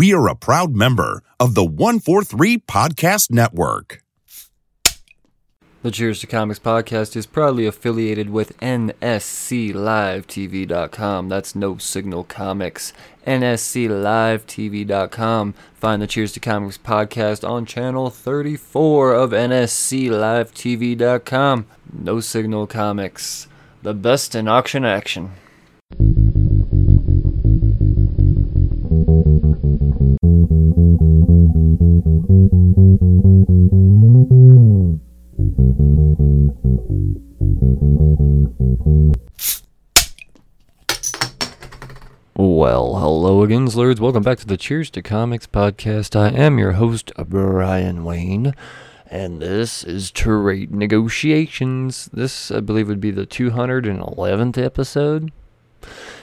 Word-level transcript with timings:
We 0.00 0.14
are 0.14 0.28
a 0.28 0.34
proud 0.34 0.74
member 0.74 1.22
of 1.38 1.54
the 1.54 1.62
143 1.62 2.56
Podcast 2.60 3.30
Network. 3.30 4.02
The 5.82 5.90
Cheers 5.90 6.20
to 6.20 6.26
Comics 6.26 6.58
podcast 6.58 7.16
is 7.16 7.26
proudly 7.26 7.66
affiliated 7.66 8.30
with 8.30 8.58
NSCLiveTV.com. 8.60 11.28
That's 11.28 11.54
No 11.54 11.76
Signal 11.76 12.24
Comics. 12.24 12.94
NSCLiveTV.com. 13.26 15.54
Find 15.74 16.00
the 16.00 16.06
Cheers 16.06 16.32
to 16.32 16.40
Comics 16.40 16.78
podcast 16.78 17.46
on 17.46 17.66
channel 17.66 18.08
34 18.08 19.12
of 19.12 19.32
NSCLiveTV.com. 19.32 21.66
No 21.92 22.20
Signal 22.20 22.66
Comics. 22.66 23.48
The 23.82 23.92
best 23.92 24.34
in 24.34 24.48
auction 24.48 24.86
action. 24.86 25.32
Well, 42.80 42.94
hello 42.94 43.42
again, 43.42 43.68
Slurs. 43.68 44.00
Welcome 44.00 44.22
back 44.22 44.38
to 44.38 44.46
the 44.46 44.56
Cheers 44.56 44.88
to 44.92 45.02
Comics 45.02 45.46
podcast. 45.46 46.16
I 46.18 46.30
am 46.30 46.58
your 46.58 46.72
host, 46.72 47.12
Brian 47.26 48.04
Wayne, 48.04 48.54
and 49.06 49.42
this 49.42 49.84
is 49.84 50.10
Trade 50.10 50.72
Negotiations. 50.74 52.08
This, 52.10 52.50
I 52.50 52.60
believe, 52.60 52.88
would 52.88 52.98
be 52.98 53.10
the 53.10 53.26
211th 53.26 54.56
episode. 54.56 55.30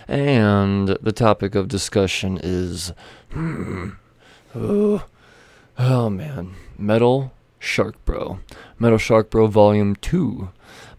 And 0.08 0.98
the 1.00 1.12
topic 1.12 1.54
of 1.54 1.68
discussion 1.68 2.40
is. 2.42 2.92
Hmm, 3.34 3.90
oh, 4.56 5.06
oh, 5.78 6.10
man. 6.10 6.56
Metal 6.76 7.34
Shark 7.60 8.04
Bro. 8.06 8.40
Metal 8.80 8.98
Shark 8.98 9.30
Bro 9.30 9.48
Volume 9.48 9.96
2. 9.96 10.50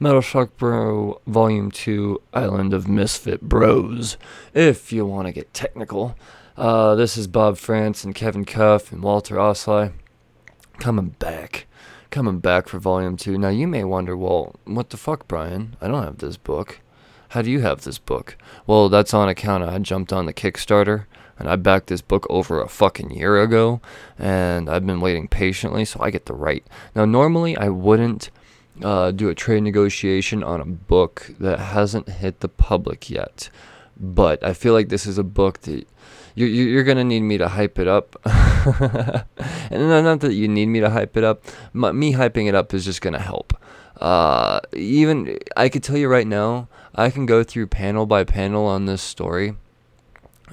Metal 0.01 0.21
Shark 0.21 0.57
Bro 0.57 1.21
Volume 1.27 1.71
2 1.71 2.23
Island 2.33 2.73
of 2.73 2.89
Misfit 2.89 3.43
Bros, 3.43 4.17
if 4.55 4.93
you 4.93 5.05
want 5.07 5.27
to 5.27 5.33
get 5.33 5.53
technical. 5.55 6.17
Uh, 6.57 6.95
this 6.95 7.17
is 7.17 7.27
Bob 7.27 7.57
Frantz 7.57 8.05
and 8.05 8.15
Kevin 8.15 8.45
Cuffe 8.45 8.93
and 8.93 9.03
Walter 9.03 9.37
Ostlie 9.37 9.93
coming 10.79 11.11
back. 11.19 11.67
Coming 12.11 12.39
back 12.39 12.69
for 12.69 12.79
Volume 12.79 13.17
2. 13.17 13.37
Now, 13.37 13.49
you 13.49 13.69
may 13.69 13.85
wonder, 13.85 14.17
well, 14.17 14.57
what 14.65 14.91
the 14.91 14.97
fuck, 14.97 15.29
Brian? 15.29 15.77
I 15.81 15.89
don't 15.89 16.03
have 16.03 16.19
this 16.19 16.37
book. 16.37 16.81
How 17.33 17.43
do 17.43 17.51
you 17.51 17.61
have 17.61 17.83
this 17.83 17.99
book? 17.99 18.39
Well, 18.67 18.89
that's 18.89 19.13
on 19.13 19.29
account 19.29 19.63
I 19.63 19.79
jumped 19.79 20.15
on 20.15 20.25
the 20.25 20.33
Kickstarter 20.33 21.05
and 21.39 21.49
I 21.49 21.57
backed 21.57 21.87
this 21.87 22.01
book 22.01 22.27
over 22.29 22.61
a 22.61 22.69
fucking 22.69 23.11
year 23.11 23.41
ago 23.41 23.81
and 24.19 24.69
I've 24.69 24.87
been 24.87 25.01
waiting 25.01 25.29
patiently 25.29 25.85
so 25.85 26.01
I 26.01 26.11
get 26.11 26.27
the 26.27 26.35
right. 26.35 26.67
Now, 26.95 27.05
normally 27.05 27.57
I 27.57 27.69
wouldn't 27.69 28.31
uh, 28.83 29.11
do 29.11 29.29
a 29.29 29.35
trade 29.35 29.63
negotiation 29.63 30.43
on 30.43 30.61
a 30.61 30.65
book 30.65 31.31
that 31.41 31.59
hasn't 31.59 32.09
hit 32.09 32.41
the 32.41 32.49
public 32.49 33.11
yet. 33.11 33.51
But 34.01 34.45
I 34.45 34.53
feel 34.53 34.75
like 34.75 34.89
this 34.89 35.07
is 35.07 35.19
a 35.19 35.25
book 35.25 35.63
that 35.63 35.89
you're, 36.35 36.49
you're 36.49 36.85
to 36.99 37.05
need 37.05 37.23
me 37.23 37.39
to 37.39 37.49
hype 37.49 37.79
it 37.79 37.89
up. 37.89 38.15
and 38.25 39.89
not 40.05 40.21
that 40.21 40.35
you 40.35 40.47
need 40.47 40.67
me 40.67 40.81
to 40.81 40.91
hype 40.91 41.17
it 41.17 41.25
up, 41.25 41.45
me 41.97 42.15
hyping 42.15 42.49
it 42.49 42.55
up 42.55 42.73
is 42.73 42.85
just 42.85 43.03
to 43.15 43.21
help. 43.21 43.55
Uh, 44.01 44.61
even, 44.75 45.39
I 45.57 45.69
could 45.69 45.83
tell 45.83 45.97
you 45.97 46.09
right 46.09 46.27
now, 46.27 46.69
I 46.95 47.11
can 47.11 47.27
go 47.27 47.43
through 47.43 47.67
panel 47.67 48.07
by 48.07 48.23
panel 48.23 48.67
on 48.67 48.87
this 48.87 49.03
story, 49.03 49.55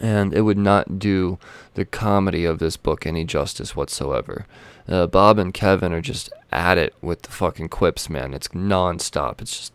and 0.02 0.34
it 0.34 0.42
would 0.42 0.58
not 0.58 1.00
do 1.00 1.38
the 1.74 1.86
comedy 1.86 2.46
of 2.46 2.60
this 2.60 2.78
book 2.78 3.06
any 3.06 3.26
justice 3.26 3.76
whatsoever. 3.76 4.46
Uh, 4.88 5.08
Bob 5.08 5.40
and 5.40 5.54
Kevin 5.54 5.94
are 5.94 6.02
just 6.02 6.32
at 6.52 6.78
it 6.78 6.94
with 7.02 7.24
the 7.24 7.32
fucking 7.32 7.70
quips, 7.70 8.10
man. 8.10 8.34
It's 8.34 8.50
nonstop. 8.50 9.42
It's 9.42 9.58
just 9.58 9.74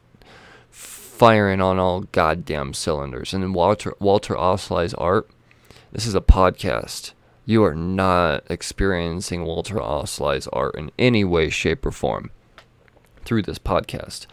firing 0.70 1.61
on 1.61 1.78
all 1.78 2.02
goddamn 2.12 2.72
cylinders. 2.72 3.34
And 3.34 3.42
then 3.42 3.52
Walter 3.52 3.95
Walter 3.98 4.34
Ostlie's 4.34 4.95
art. 4.95 5.28
This 5.92 6.06
is 6.06 6.14
a 6.14 6.20
podcast. 6.20 7.12
You 7.45 7.64
are 7.64 7.74
not 7.74 8.45
experiencing 8.48 9.45
Walter 9.45 9.83
Ostlie's 9.83 10.46
art 10.48 10.77
in 10.77 10.92
any 10.98 11.24
way, 11.24 11.50
shape, 11.50 11.84
or 11.84 11.90
form 11.90 12.30
through 13.24 13.42
this 13.42 13.58
podcast. 13.58 14.27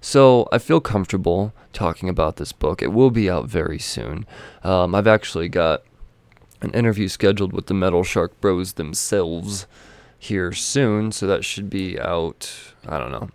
So 0.00 0.48
I 0.52 0.58
feel 0.58 0.80
comfortable 0.80 1.52
talking 1.72 2.08
about 2.08 2.36
this 2.36 2.52
book. 2.52 2.82
It 2.82 2.92
will 2.92 3.10
be 3.10 3.28
out 3.28 3.46
very 3.46 3.78
soon. 3.78 4.26
Um, 4.62 4.94
I've 4.94 5.06
actually 5.06 5.48
got 5.48 5.82
an 6.60 6.70
interview 6.70 7.08
scheduled 7.08 7.52
with 7.52 7.66
the 7.66 7.74
Metal 7.74 8.04
Shark 8.04 8.40
Bros 8.40 8.74
themselves 8.74 9.66
here 10.18 10.52
soon, 10.52 11.12
so 11.12 11.26
that 11.26 11.44
should 11.44 11.70
be 11.70 11.98
out, 12.00 12.74
I 12.86 12.98
don't 12.98 13.12
know, 13.12 13.30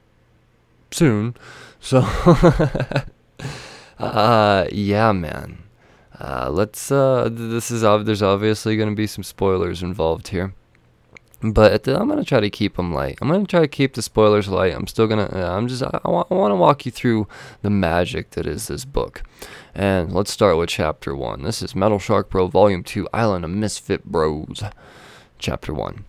soon. 0.91 1.35
So, 1.79 1.99
uh, 3.99 4.65
yeah, 4.71 5.11
man. 5.11 5.59
Uh, 6.19 6.49
let's, 6.51 6.91
uh, 6.91 7.29
this 7.31 7.71
is, 7.71 7.83
ov- 7.83 8.05
there's 8.05 8.21
obviously 8.21 8.77
going 8.77 8.89
to 8.89 8.95
be 8.95 9.07
some 9.07 9.23
spoilers 9.23 9.81
involved 9.81 10.29
here. 10.29 10.53
But 11.43 11.83
the, 11.83 11.99
I'm 11.99 12.07
gonna 12.07 12.23
try 12.23 12.39
to 12.39 12.49
keep 12.49 12.77
them 12.77 12.93
light. 12.93 13.17
I'm 13.21 13.27
gonna 13.27 13.45
try 13.45 13.59
to 13.59 13.67
keep 13.67 13.93
the 13.93 14.01
spoilers 14.01 14.47
light. 14.47 14.73
I'm 14.73 14.87
still 14.87 15.07
gonna. 15.07 15.29
Uh, 15.31 15.57
I'm 15.57 15.67
just. 15.67 15.83
I, 15.83 15.99
I 16.03 16.09
want 16.09 16.29
to 16.29 16.55
walk 16.55 16.85
you 16.85 16.91
through 16.91 17.27
the 17.61 17.69
magic 17.69 18.31
that 18.31 18.47
is 18.47 18.69
this 18.69 18.85
book. 18.85 19.23
And 19.75 20.13
let's 20.13 20.31
start 20.31 20.57
with 20.57 20.69
chapter 20.69 21.13
one. 21.13 21.43
This 21.43 21.61
is 21.61 21.75
Metal 21.75 21.99
Shark 21.99 22.29
Bro 22.29 22.47
Volume 22.47 22.81
Two, 22.81 23.09
Island 23.13 23.43
of 23.43 23.51
Misfit 23.51 24.05
Bros, 24.05 24.63
Chapter 25.37 25.73
One. 25.73 26.05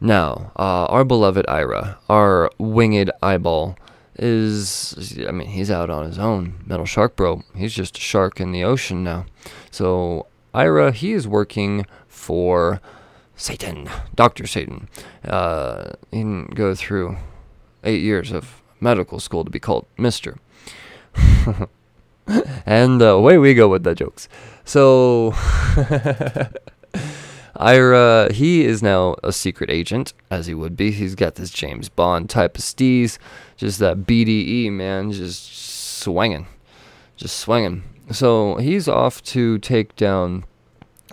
Now, 0.00 0.52
uh, 0.56 0.86
our 0.86 1.04
beloved 1.04 1.44
Ira, 1.46 1.98
our 2.08 2.50
winged 2.56 3.10
eyeball, 3.22 3.76
is, 4.16 5.18
I 5.28 5.30
mean, 5.30 5.48
he's 5.48 5.70
out 5.70 5.90
on 5.90 6.06
his 6.06 6.18
own. 6.18 6.54
Metal 6.64 6.86
Shark 6.86 7.16
Bro, 7.16 7.42
he's 7.54 7.74
just 7.74 7.98
a 7.98 8.00
shark 8.00 8.40
in 8.40 8.52
the 8.52 8.64
ocean 8.64 9.04
now. 9.04 9.26
So, 9.70 10.26
Ira, 10.54 10.92
he 10.92 11.12
is 11.12 11.28
working 11.28 11.84
for 12.08 12.80
Satan, 13.40 13.88
Dr. 14.14 14.46
Satan. 14.46 14.86
Uh, 15.24 15.92
he 16.10 16.18
didn't 16.18 16.54
go 16.54 16.74
through 16.74 17.16
eight 17.82 18.02
years 18.02 18.32
of 18.32 18.60
medical 18.80 19.18
school 19.18 19.44
to 19.46 19.50
be 19.50 19.58
called 19.58 19.86
Mr. 19.98 20.38
and 22.66 23.00
uh, 23.00 23.06
away 23.06 23.38
we 23.38 23.54
go 23.54 23.66
with 23.68 23.82
the 23.82 23.94
jokes. 23.94 24.28
So. 24.64 25.34
Ira, 27.56 28.32
he 28.32 28.64
is 28.64 28.82
now 28.82 29.16
a 29.22 29.32
secret 29.32 29.70
agent, 29.70 30.12
as 30.30 30.46
he 30.46 30.54
would 30.54 30.76
be. 30.76 30.92
He's 30.92 31.14
got 31.14 31.34
this 31.34 31.50
James 31.50 31.88
Bond 31.88 32.30
type 32.30 32.56
of 32.56 32.64
steez, 32.64 33.18
just 33.56 33.78
that 33.80 34.00
BDE, 34.00 34.70
man, 34.70 35.12
just 35.12 35.98
swinging, 35.98 36.46
just 37.16 37.38
swinging. 37.38 37.84
So 38.12 38.56
he's 38.56 38.88
off 38.88 39.22
to 39.24 39.58
take 39.58 39.94
down 39.96 40.44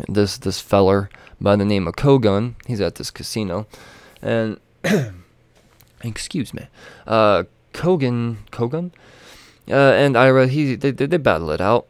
this 0.08 0.38
this 0.38 0.62
feller 0.62 1.10
by 1.40 1.56
the 1.56 1.66
name 1.66 1.88
of 1.88 1.96
Kogun. 1.96 2.56
He's 2.66 2.82
at 2.82 2.96
this 2.96 3.12
casino, 3.12 3.68
and 4.22 4.60
excuse 6.04 6.54
me, 6.54 6.68
uh, 7.06 7.44
Kogan, 7.74 8.38
Kogun, 8.52 8.92
uh, 9.70 9.74
and 9.74 10.18
Ira, 10.18 10.48
he 10.48 10.76
they, 10.76 10.92
they 10.92 11.06
they 11.06 11.18
battle 11.18 11.52
it 11.52 11.62
out 11.62 11.88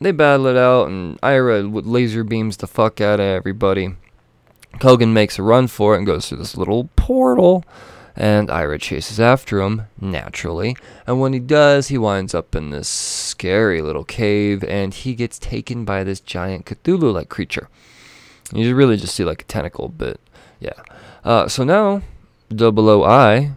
they 0.00 0.12
battle 0.12 0.46
it 0.46 0.56
out, 0.56 0.88
and 0.88 1.18
Ira 1.22 1.62
laser 1.62 2.24
beams 2.24 2.58
the 2.58 2.66
fuck 2.66 3.00
out 3.00 3.20
of 3.20 3.26
everybody. 3.26 3.96
Kogan 4.74 5.12
makes 5.12 5.38
a 5.38 5.42
run 5.42 5.66
for 5.66 5.94
it 5.94 5.98
and 5.98 6.06
goes 6.06 6.28
through 6.28 6.38
this 6.38 6.56
little 6.56 6.88
portal, 6.94 7.64
and 8.14 8.50
Ira 8.50 8.78
chases 8.78 9.18
after 9.18 9.60
him, 9.60 9.86
naturally. 10.00 10.76
And 11.06 11.20
when 11.20 11.32
he 11.32 11.40
does, 11.40 11.88
he 11.88 11.98
winds 11.98 12.34
up 12.34 12.54
in 12.54 12.70
this 12.70 12.88
scary 12.88 13.82
little 13.82 14.04
cave, 14.04 14.62
and 14.64 14.94
he 14.94 15.14
gets 15.14 15.38
taken 15.38 15.84
by 15.84 16.04
this 16.04 16.20
giant 16.20 16.66
Cthulhu 16.66 17.12
like 17.12 17.28
creature. 17.28 17.68
You 18.52 18.74
really 18.74 18.96
just 18.96 19.14
see 19.14 19.24
like 19.24 19.42
a 19.42 19.46
tentacle, 19.46 19.88
but 19.88 20.18
yeah. 20.60 20.80
Uh, 21.24 21.48
so 21.48 21.64
now, 21.64 22.02
Double 22.48 22.88
O 22.88 23.04
I, 23.04 23.52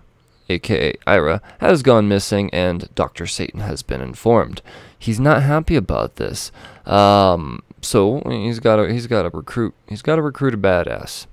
aka 0.49 0.93
Ira, 1.07 1.41
has 1.59 1.81
gone 1.81 2.07
missing, 2.07 2.49
and 2.53 2.93
Dr. 2.95 3.25
Satan 3.25 3.61
has 3.61 3.81
been 3.83 4.01
informed 4.01 4.61
he's 5.01 5.19
not 5.19 5.41
happy 5.41 5.75
about 5.75 6.15
this. 6.15 6.51
Um, 6.85 7.63
so 7.81 8.21
he's 8.29 8.59
got 8.59 8.77
to 8.77 8.93
he's 8.93 9.07
got 9.07 9.23
to 9.23 9.29
recruit 9.29 9.73
he's 9.89 10.01
got 10.01 10.15
to 10.15 10.21
recruit 10.21 10.53
a 10.53 10.57
badass. 10.57 11.25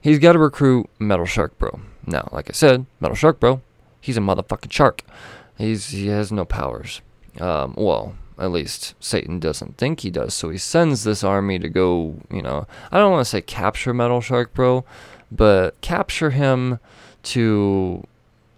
He's 0.00 0.18
got 0.18 0.32
to 0.32 0.38
recruit 0.38 0.88
Metal 0.98 1.26
Shark 1.26 1.58
Bro. 1.58 1.80
Now, 2.06 2.28
like 2.32 2.48
I 2.48 2.52
said, 2.52 2.86
Metal 3.00 3.16
Shark 3.16 3.40
Bro, 3.40 3.62
he's 4.00 4.16
a 4.16 4.20
motherfucking 4.20 4.70
shark. 4.70 5.02
He's 5.58 5.88
he 5.88 6.06
has 6.08 6.30
no 6.30 6.44
powers. 6.44 7.00
Um, 7.40 7.74
well, 7.76 8.14
at 8.40 8.50
least 8.50 8.94
Satan 9.00 9.38
doesn't 9.38 9.76
think 9.76 10.00
he 10.00 10.10
does. 10.10 10.34
So 10.34 10.50
he 10.50 10.58
sends 10.58 11.04
this 11.04 11.22
army 11.22 11.58
to 11.58 11.68
go, 11.68 12.16
you 12.30 12.42
know, 12.42 12.66
I 12.90 12.98
don't 12.98 13.12
want 13.12 13.24
to 13.24 13.30
say 13.30 13.40
capture 13.40 13.92
Metal 13.94 14.20
Shark 14.20 14.54
Bro, 14.54 14.84
but 15.30 15.80
capture 15.80 16.30
him 16.30 16.78
to 17.22 18.04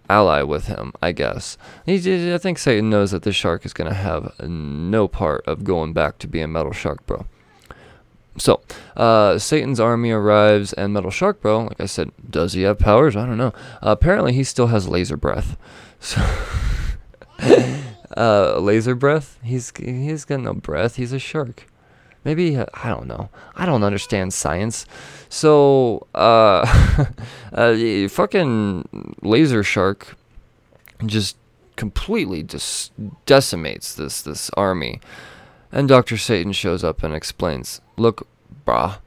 ally 0.09 0.41
with 0.43 0.67
him, 0.67 0.93
I 1.01 1.11
guess. 1.11 1.57
He, 1.85 2.33
I 2.33 2.37
think 2.37 2.57
Satan 2.57 2.89
knows 2.89 3.11
that 3.11 3.23
the 3.23 3.31
shark 3.31 3.65
is 3.65 3.73
going 3.73 3.89
to 3.89 3.95
have 3.95 4.31
no 4.39 5.07
part 5.07 5.45
of 5.47 5.63
going 5.63 5.93
back 5.93 6.17
to 6.19 6.27
being 6.27 6.51
Metal 6.51 6.71
Shark 6.73 7.05
Bro. 7.05 7.25
So, 8.37 8.61
uh, 8.97 9.37
Satan's 9.37 9.79
army 9.79 10.09
arrives, 10.09 10.73
and 10.73 10.91
Metal 10.93 11.11
Shark 11.11 11.39
Bro, 11.39 11.65
like 11.65 11.79
I 11.79 11.85
said, 11.85 12.11
does 12.27 12.53
he 12.53 12.63
have 12.63 12.79
powers? 12.79 13.15
I 13.15 13.27
don't 13.27 13.37
know. 13.37 13.53
Uh, 13.81 13.91
apparently, 13.91 14.33
he 14.33 14.43
still 14.43 14.67
has 14.67 14.87
laser 14.87 15.17
breath. 15.17 15.57
So, 16.03 16.21
uh, 18.17 18.59
laser 18.59 18.95
breath? 18.95 19.39
He's 19.43 19.71
he's 19.77 20.25
got 20.25 20.41
no 20.41 20.53
breath. 20.53 20.95
He's 20.95 21.13
a 21.13 21.19
shark. 21.19 21.67
Maybe 22.23 22.57
I 22.57 22.89
don't 22.89 23.07
know. 23.07 23.29
I 23.55 23.65
don't 23.65 23.83
understand 23.83 24.33
science. 24.33 24.85
So, 25.29 26.07
uh, 26.15 26.65
uh 27.53 28.07
fucking 28.07 29.17
laser 29.21 29.63
shark 29.63 30.15
just 31.05 31.37
completely 31.75 32.43
just 32.43 32.91
decimates 33.25 33.95
this 33.95 34.21
this 34.21 34.49
army. 34.51 35.01
And 35.71 35.87
Dr. 35.87 36.17
Satan 36.17 36.53
shows 36.53 36.83
up 36.83 37.03
and 37.03 37.13
explains, 37.15 37.81
"Look, 37.97 38.27
brah, 38.65 38.99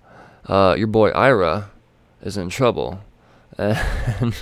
uh, 0.47 0.75
your 0.77 0.89
boy 0.89 1.11
Ira 1.11 1.71
is 2.23 2.37
in 2.37 2.49
trouble." 2.51 3.01
And 3.59 4.35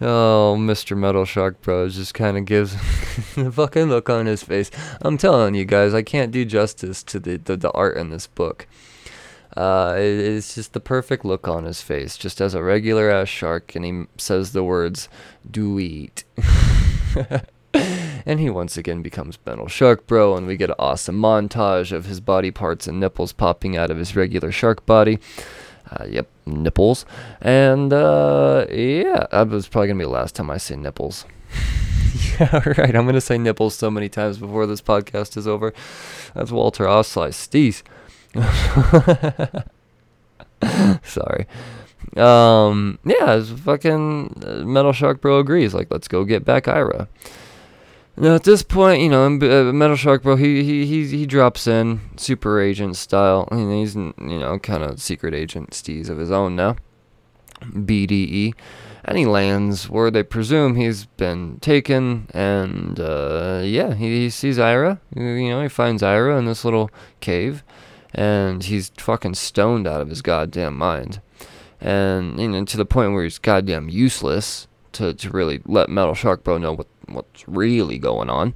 oh, 0.00 0.56
Mr. 0.58 0.96
Metal 0.96 1.24
Shark 1.24 1.60
Bros 1.62 1.96
just 1.96 2.14
kind 2.14 2.36
of 2.36 2.44
gives 2.44 2.72
the 3.34 3.50
fucking 3.52 3.84
look 3.84 4.08
on 4.08 4.26
his 4.26 4.42
face. 4.42 4.70
I'm 5.02 5.18
telling 5.18 5.54
you 5.54 5.64
guys, 5.64 5.94
I 5.94 6.02
can't 6.02 6.32
do 6.32 6.44
justice 6.44 7.02
to 7.04 7.18
the, 7.18 7.36
the, 7.36 7.56
the 7.56 7.70
art 7.72 7.96
in 7.96 8.10
this 8.10 8.26
book. 8.26 8.66
Uh, 9.56 9.94
it, 9.96 10.02
it's 10.02 10.54
just 10.54 10.72
the 10.72 10.80
perfect 10.80 11.24
look 11.24 11.48
on 11.48 11.64
his 11.64 11.82
face, 11.82 12.16
just 12.16 12.40
as 12.40 12.54
a 12.54 12.62
regular 12.62 13.10
ass 13.10 13.28
shark, 13.28 13.74
and 13.74 13.84
he 13.84 14.04
says 14.16 14.52
the 14.52 14.62
words, 14.62 15.08
"Do 15.50 15.78
eat." 15.78 16.24
and 17.74 18.40
he 18.40 18.50
once 18.50 18.76
again 18.76 19.02
becomes 19.02 19.38
Metal 19.44 19.68
Shark 19.68 20.06
Bro, 20.06 20.36
and 20.36 20.46
we 20.46 20.56
get 20.56 20.70
an 20.70 20.76
awesome 20.78 21.20
montage 21.20 21.92
of 21.92 22.06
his 22.06 22.20
body 22.20 22.50
parts 22.50 22.86
and 22.86 23.00
nipples 23.00 23.32
popping 23.32 23.76
out 23.76 23.90
of 23.90 23.98
his 23.98 24.14
regular 24.14 24.52
shark 24.52 24.84
body. 24.86 25.18
Uh, 25.90 26.04
yep, 26.04 26.28
nipples. 26.46 27.06
And 27.40 27.92
uh, 27.92 28.66
yeah, 28.70 29.26
that 29.30 29.48
was 29.48 29.68
probably 29.68 29.88
gonna 29.88 29.98
be 29.98 30.04
the 30.04 30.10
last 30.10 30.34
time 30.34 30.50
I 30.50 30.58
say 30.58 30.76
nipples. 30.76 31.24
yeah, 32.40 32.62
right. 32.78 32.94
I'm 32.94 33.06
gonna 33.06 33.20
say 33.20 33.38
nipples 33.38 33.74
so 33.74 33.90
many 33.90 34.08
times 34.08 34.38
before 34.38 34.66
this 34.66 34.82
podcast 34.82 35.36
is 35.36 35.48
over. 35.48 35.72
That's 36.34 36.50
Walter 36.50 36.84
Ostlie 36.84 37.30
Steez. 37.30 37.82
Sorry. 41.02 41.46
Um, 42.16 42.98
yeah, 43.04 43.32
as 43.32 43.50
fucking 43.50 44.42
uh, 44.44 44.64
Metal 44.64 44.92
Shark 44.92 45.20
Bro 45.20 45.40
agrees. 45.40 45.74
Like, 45.74 45.88
let's 45.90 46.08
go 46.08 46.24
get 46.24 46.44
back 46.44 46.68
Ira. 46.68 47.08
Now 48.20 48.34
at 48.34 48.42
this 48.42 48.64
point, 48.64 49.00
you 49.00 49.08
know, 49.08 49.26
uh, 49.26 49.72
Metal 49.72 49.94
Shark 49.94 50.24
Bro, 50.24 50.36
he 50.36 50.64
he 50.64 50.84
he 50.86 51.06
he 51.06 51.24
drops 51.24 51.68
in 51.68 52.00
super 52.16 52.60
agent 52.60 52.96
style. 52.96 53.46
I 53.52 53.54
mean, 53.54 53.78
he's 53.78 53.94
you 53.94 54.12
know 54.18 54.58
kind 54.58 54.82
of 54.82 55.00
secret 55.00 55.34
agent 55.34 55.70
steez 55.70 56.08
of 56.08 56.18
his 56.18 56.32
own 56.32 56.56
now, 56.56 56.74
BDE, 57.62 58.54
and 59.04 59.18
he 59.18 59.24
lands 59.24 59.88
where 59.88 60.10
they 60.10 60.24
presume 60.24 60.74
he's 60.74 61.06
been 61.06 61.60
taken. 61.60 62.26
And 62.34 62.98
uh, 62.98 63.62
yeah, 63.64 63.94
he, 63.94 64.22
he 64.22 64.30
sees 64.30 64.58
Ira. 64.58 65.00
You 65.14 65.50
know, 65.50 65.62
he 65.62 65.68
finds 65.68 66.02
Ira 66.02 66.36
in 66.40 66.46
this 66.46 66.64
little 66.64 66.90
cave, 67.20 67.62
and 68.12 68.64
he's 68.64 68.90
fucking 68.98 69.34
stoned 69.34 69.86
out 69.86 70.00
of 70.00 70.08
his 70.08 70.22
goddamn 70.22 70.76
mind, 70.76 71.20
and 71.80 72.40
you 72.40 72.48
know 72.48 72.64
to 72.64 72.76
the 72.76 72.84
point 72.84 73.12
where 73.12 73.22
he's 73.22 73.38
goddamn 73.38 73.88
useless 73.88 74.66
to 74.90 75.14
to 75.14 75.30
really 75.30 75.62
let 75.66 75.88
Metal 75.88 76.14
Shark 76.14 76.42
Bro 76.42 76.58
know 76.58 76.72
what 76.72 76.88
what's 77.10 77.46
really 77.48 77.98
going 77.98 78.30
on. 78.30 78.54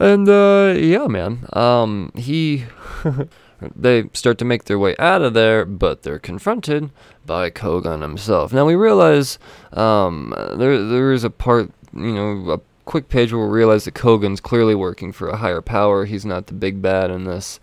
And 0.00 0.28
uh, 0.28 0.74
yeah, 0.76 1.06
man, 1.06 1.46
um, 1.52 2.12
he 2.14 2.64
they 3.76 4.08
start 4.12 4.38
to 4.38 4.44
make 4.44 4.64
their 4.64 4.78
way 4.78 4.94
out 4.98 5.22
of 5.22 5.34
there, 5.34 5.64
but 5.64 6.02
they're 6.02 6.18
confronted 6.18 6.90
by 7.26 7.50
Kogan 7.50 8.02
himself. 8.02 8.52
Now 8.52 8.64
we 8.64 8.74
realize 8.74 9.38
um, 9.72 10.34
there 10.56 10.82
there 10.84 11.12
is 11.12 11.24
a 11.24 11.30
part, 11.30 11.72
you 11.92 12.14
know, 12.14 12.50
a 12.52 12.60
quick 12.84 13.08
page 13.08 13.32
where 13.32 13.46
we 13.46 13.52
realize 13.52 13.84
that 13.84 13.94
Kogan's 13.94 14.40
clearly 14.40 14.74
working 14.74 15.12
for 15.12 15.28
a 15.28 15.36
higher 15.36 15.60
power. 15.60 16.04
He's 16.04 16.24
not 16.24 16.46
the 16.46 16.54
big 16.54 16.80
bad 16.80 17.10
in 17.10 17.24
this. 17.24 17.60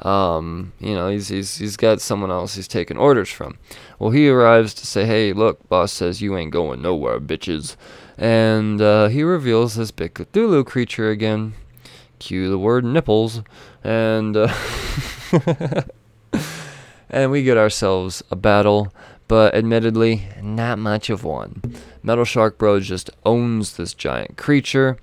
Um, 0.00 0.74
you 0.78 0.94
know, 0.94 1.08
he's, 1.08 1.28
he's, 1.28 1.56
he's 1.56 1.76
got 1.78 2.02
someone 2.02 2.30
else 2.30 2.54
he's 2.54 2.68
taking 2.68 2.98
orders 2.98 3.30
from. 3.30 3.58
Well, 3.98 4.10
he 4.10 4.28
arrives 4.28 4.74
to 4.74 4.86
say, 4.86 5.06
hey, 5.06 5.32
look, 5.32 5.66
boss 5.70 5.92
says 5.92 6.20
you 6.20 6.36
ain't 6.36 6.52
going 6.52 6.82
nowhere, 6.82 7.18
bitches. 7.18 7.76
And 8.18 8.80
uh, 8.80 9.08
he 9.08 9.22
reveals 9.22 9.74
this 9.74 9.90
big 9.90 10.14
Cthulhu 10.14 10.64
creature 10.64 11.10
again. 11.10 11.54
Cue 12.18 12.48
the 12.48 12.58
word 12.58 12.84
nipples. 12.84 13.42
And, 13.84 14.36
uh, 14.36 14.52
and 17.10 17.30
we 17.30 17.42
get 17.42 17.58
ourselves 17.58 18.22
a 18.30 18.36
battle, 18.36 18.92
but 19.28 19.54
admittedly, 19.54 20.28
not 20.42 20.78
much 20.78 21.10
of 21.10 21.24
one. 21.24 21.60
Metal 22.02 22.24
Shark 22.24 22.56
Bro 22.56 22.80
just 22.80 23.10
owns 23.24 23.76
this 23.76 23.92
giant 23.92 24.36
creature. 24.36 24.96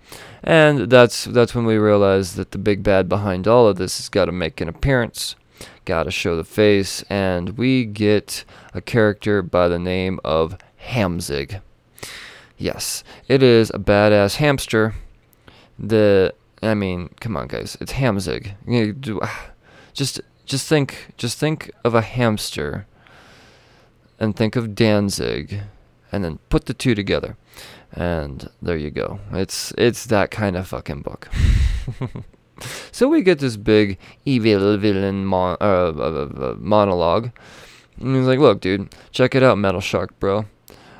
And 0.43 0.89
that's 0.89 1.25
that's 1.25 1.55
when 1.55 1.65
we 1.65 1.77
realize 1.77 2.35
that 2.35 2.51
the 2.51 2.57
big 2.57 2.83
bad 2.83 3.07
behind 3.07 3.47
all 3.47 3.67
of 3.67 3.77
this 3.77 3.97
has 3.97 4.09
got 4.09 4.25
to 4.25 4.31
make 4.31 4.59
an 4.59 4.67
appearance, 4.67 5.35
got 5.85 6.03
to 6.03 6.11
show 6.11 6.35
the 6.35 6.43
face, 6.43 7.03
and 7.03 7.57
we 7.57 7.85
get 7.85 8.43
a 8.73 8.81
character 8.81 9.41
by 9.41 9.67
the 9.67 9.79
name 9.79 10.19
of 10.23 10.57
Hamzig. 10.87 11.61
Yes, 12.57 13.03
it 13.27 13.43
is 13.43 13.69
a 13.71 13.79
badass 13.79 14.35
hamster. 14.37 14.93
The 15.77 16.33
I 16.61 16.75
mean, 16.75 17.09
come 17.19 17.35
on, 17.35 17.47
guys, 17.47 17.77
it's 17.81 17.93
Hamzig. 17.93 18.53
You 18.65 18.93
know, 18.93 19.21
just 19.93 20.21
just 20.45 20.67
think 20.67 21.13
just 21.17 21.37
think 21.37 21.71
of 21.83 21.93
a 21.93 22.01
hamster, 22.01 22.87
and 24.19 24.35
think 24.35 24.55
of 24.55 24.75
Danzig, 24.75 25.61
and 26.11 26.23
then 26.23 26.39
put 26.49 26.65
the 26.65 26.73
two 26.73 26.95
together. 26.95 27.37
And 27.91 28.49
there 28.61 28.77
you 28.77 28.91
go. 28.91 29.19
It's 29.31 29.73
it's 29.77 30.05
that 30.05 30.31
kind 30.31 30.55
of 30.55 30.67
fucking 30.67 31.01
book. 31.01 31.29
so 32.91 33.07
we 33.07 33.21
get 33.21 33.39
this 33.39 33.57
big 33.57 33.99
evil 34.25 34.77
villain 34.77 35.25
mon- 35.25 35.57
uh, 35.59 35.91
uh, 35.95 36.29
uh, 36.35 36.55
monologue. 36.57 37.31
And 37.99 38.15
he's 38.15 38.25
like, 38.25 38.39
"Look, 38.39 38.61
dude, 38.61 38.95
check 39.11 39.35
it 39.35 39.43
out, 39.43 39.57
Metal 39.57 39.81
Shark, 39.81 40.17
bro. 40.19 40.45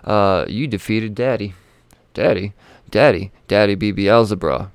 Uh, 0.03 0.45
you 0.47 0.67
defeated 0.67 1.15
Daddy, 1.15 1.53
Daddy, 2.13 2.53
Daddy, 2.91 3.31
Daddy 3.47 3.75
be. 3.75 3.91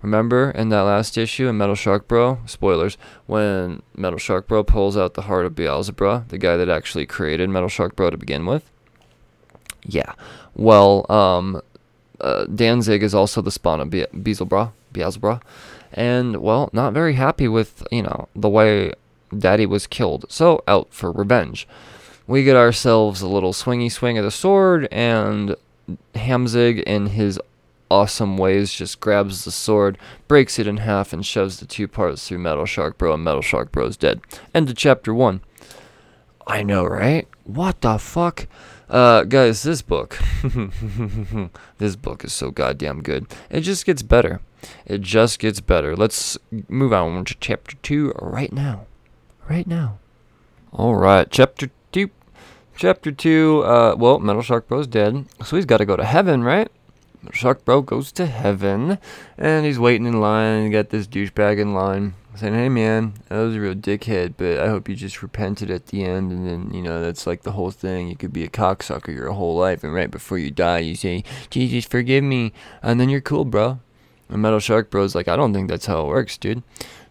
Remember 0.03 0.51
in 0.51 0.71
that 0.71 0.81
last 0.83 1.17
issue 1.17 1.47
in 1.49 1.57
Metal 1.57 1.75
Shark 1.75 2.09
Bro? 2.09 2.41
Spoilers. 2.47 2.97
When 3.27 3.83
Metal 3.97 4.19
Shark 4.19 4.49
Bro 4.49 4.65
pulls 4.65 4.97
out 4.97 5.15
the 5.15 5.23
heart 5.23 5.47
of 5.47 5.55
Beelzebra, 5.55 6.25
the 6.29 6.39
guy 6.39 6.57
that 6.57 6.69
actually 6.69 7.07
created 7.07 7.49
Metal 7.49 7.69
Shark 7.69 7.95
Bro 7.95 8.11
to 8.11 8.17
begin 8.17 8.47
with. 8.47 8.69
Yeah. 9.85 10.15
Well, 10.57 11.07
um, 11.11 11.63
uh, 12.21 12.47
Danzig 12.47 13.03
is 13.03 13.15
also 13.15 13.41
the 13.41 13.51
spawn 13.51 13.81
of 13.81 13.91
Be- 13.91 14.07
Beelzebra, 14.07 14.73
Beelzebra, 14.93 15.41
and 15.93 16.39
well, 16.39 16.71
not 16.73 16.93
very 16.93 17.15
happy 17.15 17.49
with 17.49 17.87
you 17.93 18.03
know 18.03 18.29
the 18.35 18.49
way 18.49 18.93
Daddy 19.37 19.67
was 19.67 19.87
killed, 19.87 20.27
so 20.29 20.63
out 20.67 20.89
for 20.91 21.13
revenge. 21.13 21.69
We 22.29 22.45
get 22.45 22.57
ourselves 22.57 23.23
a 23.23 23.27
little 23.27 23.55
swingy 23.55 23.91
swing 23.91 24.19
of 24.19 24.25
the 24.25 24.31
sword, 24.31 24.87
and 24.93 25.57
Hamzig, 26.15 26.83
in 26.83 27.07
his 27.07 27.41
awesome 27.91 28.37
ways, 28.37 28.71
just 28.71 29.01
grabs 29.01 29.47
the 29.47 29.51
sword, 29.51 29.97
breaks 30.29 30.59
it 30.59 30.67
in 30.67 30.77
half, 30.77 31.15
and 31.15 31.25
shoves 31.25 31.59
the 31.59 31.67
two 31.67 31.89
parts 31.89 32.29
through 32.29 32.39
Metal 32.39 32.67
Shark 32.67 32.99
Bro, 32.99 33.15
and 33.15 33.25
Metal 33.25 33.41
Shark 33.41 33.73
Bro's 33.73 33.97
dead. 33.97 34.21
End 34.55 34.69
of 34.69 34.77
chapter 34.77 35.15
one. 35.15 35.41
I 36.47 36.63
know, 36.63 36.85
right? 36.85 37.27
What 37.45 37.81
the 37.81 37.97
fuck? 37.97 38.47
Uh, 38.91 39.25
guys, 39.25 39.63
this 39.63 39.81
book, 39.81 40.19
this 41.79 41.97
book 41.97 42.25
is 42.25 42.33
so 42.35 42.51
goddamn 42.51 43.03
good. 43.03 43.27
It 43.49 43.61
just 43.63 43.87
gets 43.87 44.03
better. 44.03 44.41
It 44.85 45.01
just 45.01 45.39
gets 45.39 45.61
better. 45.61 45.97
Let's 45.97 46.37
move 46.69 46.93
on 46.93 47.25
to 47.25 47.35
chapter 47.41 47.77
two 47.77 48.13
right 48.21 48.53
now. 48.53 48.87
Right 49.49 49.67
now. 49.67 49.99
All 50.73 50.95
right, 50.95 51.31
chapter. 51.31 51.71
Chapter 52.79 53.11
two. 53.11 53.65
Uh, 53.65 53.97
well, 53.99 54.21
Metal 54.21 54.41
Shark 54.41 54.69
Bro's 54.69 54.87
dead, 54.87 55.27
so 55.45 55.57
he's 55.57 55.65
got 55.65 55.79
to 55.79 55.85
go 55.85 55.97
to 55.97 56.05
heaven, 56.05 56.45
right? 56.45 56.71
Shark 57.33 57.65
Bro 57.65 57.83
goes 57.83 58.13
to 58.13 58.27
heaven, 58.27 58.99
and 59.37 59.67
he's 59.67 59.81
waiting 59.81 60.07
in 60.07 60.21
line. 60.21 60.63
And 60.63 60.73
got 60.73 60.91
this 60.91 61.09
douchebag 61.09 61.59
in 61.59 61.75
line 61.75 62.15
saying, 62.37 62.55
"Hey 62.55 62.69
man, 62.69 63.15
that 63.29 63.39
was 63.39 63.57
a 63.57 63.61
real 63.61 63.75
dickhead, 63.75 64.35
but 64.37 64.61
I 64.61 64.69
hope 64.69 64.89
you 64.89 64.95
just 64.95 65.25
repented 65.25 65.73
at 65.73 65.87
the 65.87 66.05
end." 66.05 66.31
And 66.31 66.47
then 66.47 66.71
you 66.73 66.81
know 66.81 67.03
that's 67.03 67.27
like 67.27 67.43
the 67.43 67.51
whole 67.51 67.73
thing. 67.73 68.07
You 68.07 68.15
could 68.15 68.33
be 68.33 68.45
a 68.45 68.49
cocksucker 68.49 69.13
your 69.13 69.33
whole 69.33 69.57
life, 69.57 69.83
and 69.83 69.93
right 69.93 70.09
before 70.09 70.39
you 70.39 70.53
die, 70.53 70.79
you 70.79 70.95
say, 70.95 71.25
"Jesus, 71.51 71.85
forgive 71.85 72.23
me," 72.23 72.53
and 72.81 73.01
then 73.01 73.09
you're 73.09 73.21
cool, 73.21 73.45
bro. 73.45 73.81
And 74.29 74.41
Metal 74.41 74.61
Shark 74.61 74.89
Bro's 74.89 75.17
like, 75.17 75.27
"I 75.27 75.35
don't 75.35 75.53
think 75.53 75.69
that's 75.69 75.87
how 75.87 76.03
it 76.03 76.07
works, 76.07 76.39
dude." 76.39 76.63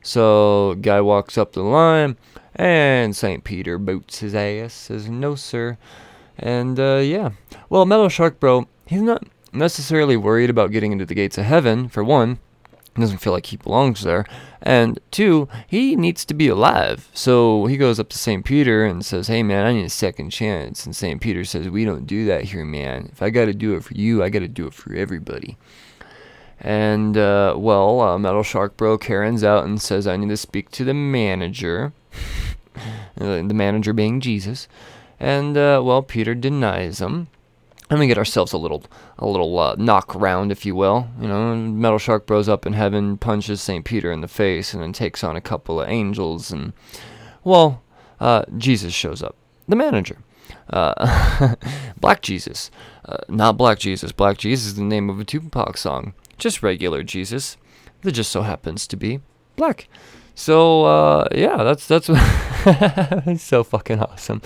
So 0.02 0.76
guy 0.80 1.02
walks 1.02 1.38
up 1.38 1.52
the 1.52 1.62
line, 1.62 2.16
and 2.58 3.16
Saint 3.16 3.44
Peter 3.44 3.78
boots 3.78 4.20
his 4.20 4.36
ass, 4.36 4.74
says, 4.74 5.08
"No, 5.08 5.36
sir." 5.36 5.78
And 6.38 6.80
uh, 6.80 6.98
yeah, 6.98 7.32
well, 7.70 7.86
Metal 7.86 8.10
Shark 8.10 8.40
Bro, 8.40 8.68
he's 8.86 9.02
not 9.02 9.24
necessarily 9.54 10.18
worried 10.18 10.50
about 10.50 10.72
getting 10.72 10.92
into 10.92 11.06
the 11.06 11.16
gates 11.16 11.38
of 11.38 11.46
heaven 11.46 11.88
for 11.90 12.04
one 12.04 12.38
He 12.96 13.02
doesn't 13.02 13.20
feel 13.20 13.34
like 13.34 13.48
he 13.48 13.58
belongs 13.58 14.02
there. 14.04 14.26
And 14.62 15.00
two, 15.12 15.48
he 15.68 15.96
needs 15.96 16.26
to 16.26 16.34
be 16.34 16.48
alive. 16.48 17.10
So 17.14 17.66
he 17.68 17.78
goes 17.78 18.00
up 18.00 18.10
to 18.10 18.18
St. 18.18 18.44
Peter 18.46 18.86
and 18.86 19.06
says, 19.06 19.28
Hey 19.28 19.44
man, 19.44 19.66
I 19.66 19.74
need 19.74 19.86
a 19.86 19.90
second 19.90 20.32
chance. 20.32 20.86
And 20.86 20.96
St. 20.96 21.22
Peter 21.22 21.44
says, 21.44 21.70
We 21.70 21.86
don't 21.86 22.06
do 22.06 22.26
that 22.26 22.46
here, 22.46 22.66
man. 22.66 23.10
If 23.12 23.22
I 23.22 23.30
got 23.30 23.46
to 23.46 23.54
do 23.54 23.76
it 23.76 23.84
for 23.84 23.94
you, 23.94 24.24
I 24.24 24.30
got 24.30 24.40
to 24.40 24.48
do 24.48 24.68
it 24.68 24.74
for 24.74 24.94
everybody. 24.94 25.58
And, 26.60 27.16
uh, 27.18 27.54
well, 27.56 28.02
uh, 28.02 28.18
Metal 28.18 28.42
Shark 28.42 28.78
Bro 28.78 28.98
Karen's 28.98 29.44
out 29.44 29.66
and 29.66 29.80
says, 29.80 30.08
I 30.08 30.18
need 30.18 30.30
to 30.30 30.38
speak 30.38 30.72
to 30.72 30.84
the 30.84 30.94
manager. 30.94 31.94
Uh, 33.20 33.42
the 33.48 33.54
manager 33.54 33.94
being 33.94 34.20
Jesus. 34.22 34.68
And, 35.20 35.58
uh, 35.58 35.82
well, 35.84 36.04
Peter 36.04 36.36
denies 36.36 37.02
him. 37.02 37.28
And 37.90 38.00
we 38.00 38.08
get 38.08 38.18
ourselves 38.18 38.52
a 38.52 38.58
little, 38.58 38.84
a 39.18 39.26
little 39.26 39.58
uh, 39.58 39.76
knock 39.78 40.14
round, 40.14 40.52
if 40.52 40.66
you 40.66 40.76
will. 40.76 41.08
You 41.22 41.30
know, 41.30 41.56
Metal 41.56 41.98
Shark 41.98 42.26
Bros 42.26 42.50
up 42.50 42.66
in 42.66 42.74
heaven, 42.74 43.18
punches 43.18 43.62
St. 43.62 43.86
Peter 43.86 44.12
in 44.12 44.20
the 44.20 44.28
face, 44.28 44.74
and 44.74 44.84
then 44.84 44.92
takes 44.92 45.24
on 45.24 45.38
a 45.38 45.42
couple 45.42 45.80
of 45.80 45.88
angels. 45.88 46.52
And, 46.52 46.74
well, 47.46 47.82
uh, 48.20 48.44
Jesus 48.58 48.94
shows 48.94 49.24
up. 49.24 49.38
The 49.70 49.78
manager. 49.78 50.18
Uh, 50.70 51.56
Black 52.00 52.22
Jesus. 52.22 52.70
Not 53.30 53.58
Black 53.58 53.80
Jesus. 53.80 54.12
Black 54.12 54.38
Jesus 54.38 54.68
is 54.68 54.76
the 54.76 54.84
name 54.84 55.10
of 55.10 55.20
a 55.20 55.26
Tupac 55.26 55.78
song. 55.78 56.14
Just 56.38 56.62
regular 56.62 57.04
Jesus. 57.04 57.56
That 58.02 58.12
just 58.12 58.32
so 58.32 58.42
happens 58.42 58.86
to 58.88 58.98
be 58.98 59.22
black. 59.58 59.90
So 60.38 60.86
uh, 60.86 61.28
yeah, 61.34 61.64
that's 61.64 61.88
that's 61.88 62.06
so 63.42 63.64
fucking 63.64 64.00
awesome. 64.00 64.44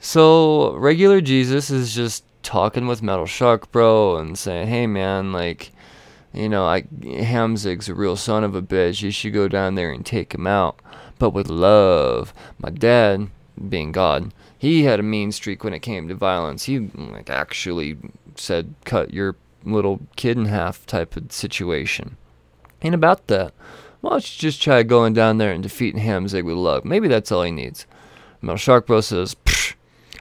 So 0.00 0.74
regular 0.74 1.22
Jesus 1.22 1.70
is 1.70 1.94
just 1.94 2.24
talking 2.42 2.86
with 2.86 3.02
Metal 3.02 3.24
Shark 3.24 3.72
Bro 3.72 4.18
and 4.18 4.38
saying, 4.38 4.68
"Hey 4.68 4.86
man, 4.86 5.32
like, 5.32 5.72
you 6.34 6.50
know, 6.50 6.66
I 6.66 6.82
Hamzig's 6.82 7.88
a 7.88 7.94
real 7.94 8.16
son 8.16 8.44
of 8.44 8.54
a 8.54 8.60
bitch. 8.60 9.00
You 9.00 9.10
should 9.10 9.32
go 9.32 9.48
down 9.48 9.76
there 9.76 9.90
and 9.90 10.04
take 10.04 10.34
him 10.34 10.46
out, 10.46 10.78
but 11.18 11.30
with 11.30 11.48
love." 11.48 12.34
My 12.58 12.68
dad, 12.68 13.28
being 13.70 13.92
God, 13.92 14.34
he 14.58 14.84
had 14.84 15.00
a 15.00 15.02
mean 15.02 15.32
streak 15.32 15.64
when 15.64 15.72
it 15.72 15.80
came 15.80 16.06
to 16.08 16.14
violence. 16.14 16.64
He 16.64 16.80
like 16.94 17.30
actually 17.30 17.96
said, 18.34 18.74
"Cut 18.84 19.14
your 19.14 19.36
little 19.64 20.00
kid 20.16 20.36
in 20.36 20.44
half," 20.44 20.84
type 20.84 21.16
of 21.16 21.32
situation. 21.32 22.18
Ain't 22.82 22.94
about 22.94 23.28
that. 23.28 23.54
Why 24.06 24.12
don't 24.12 24.32
you 24.32 24.38
just 24.38 24.62
try 24.62 24.84
going 24.84 25.14
down 25.14 25.38
there 25.38 25.50
and 25.50 25.64
defeating 25.64 26.00
Hamzig 26.00 26.44
with 26.44 26.54
love? 26.54 26.84
Maybe 26.84 27.08
that's 27.08 27.32
all 27.32 27.42
he 27.42 27.50
needs. 27.50 27.86
Metal 28.40 28.56
Shark 28.56 28.86
Bro 28.86 29.00
says, 29.00 29.34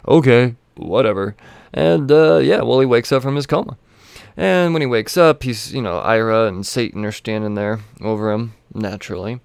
okay, 0.08 0.56
whatever. 0.76 1.36
And 1.72 2.12
uh, 2.12 2.38
yeah, 2.38 2.64
well, 2.64 2.80
he 2.80 2.88
wakes 2.88 3.12
up 3.12 3.22
from 3.22 3.36
his 3.36 3.46
coma. 3.46 3.78
And 4.36 4.74
when 4.74 4.82
he 4.82 4.88
wakes 4.88 5.18
up, 5.18 5.44
he's, 5.44 5.72
you 5.72 5.84
know, 5.84 6.00
Ira 6.00 6.48
and 6.48 6.66
Satan 6.66 7.06
are 7.06 7.12
standing 7.12 7.54
there 7.54 7.82
over 8.02 8.32
him, 8.32 8.56
naturally. 8.74 9.40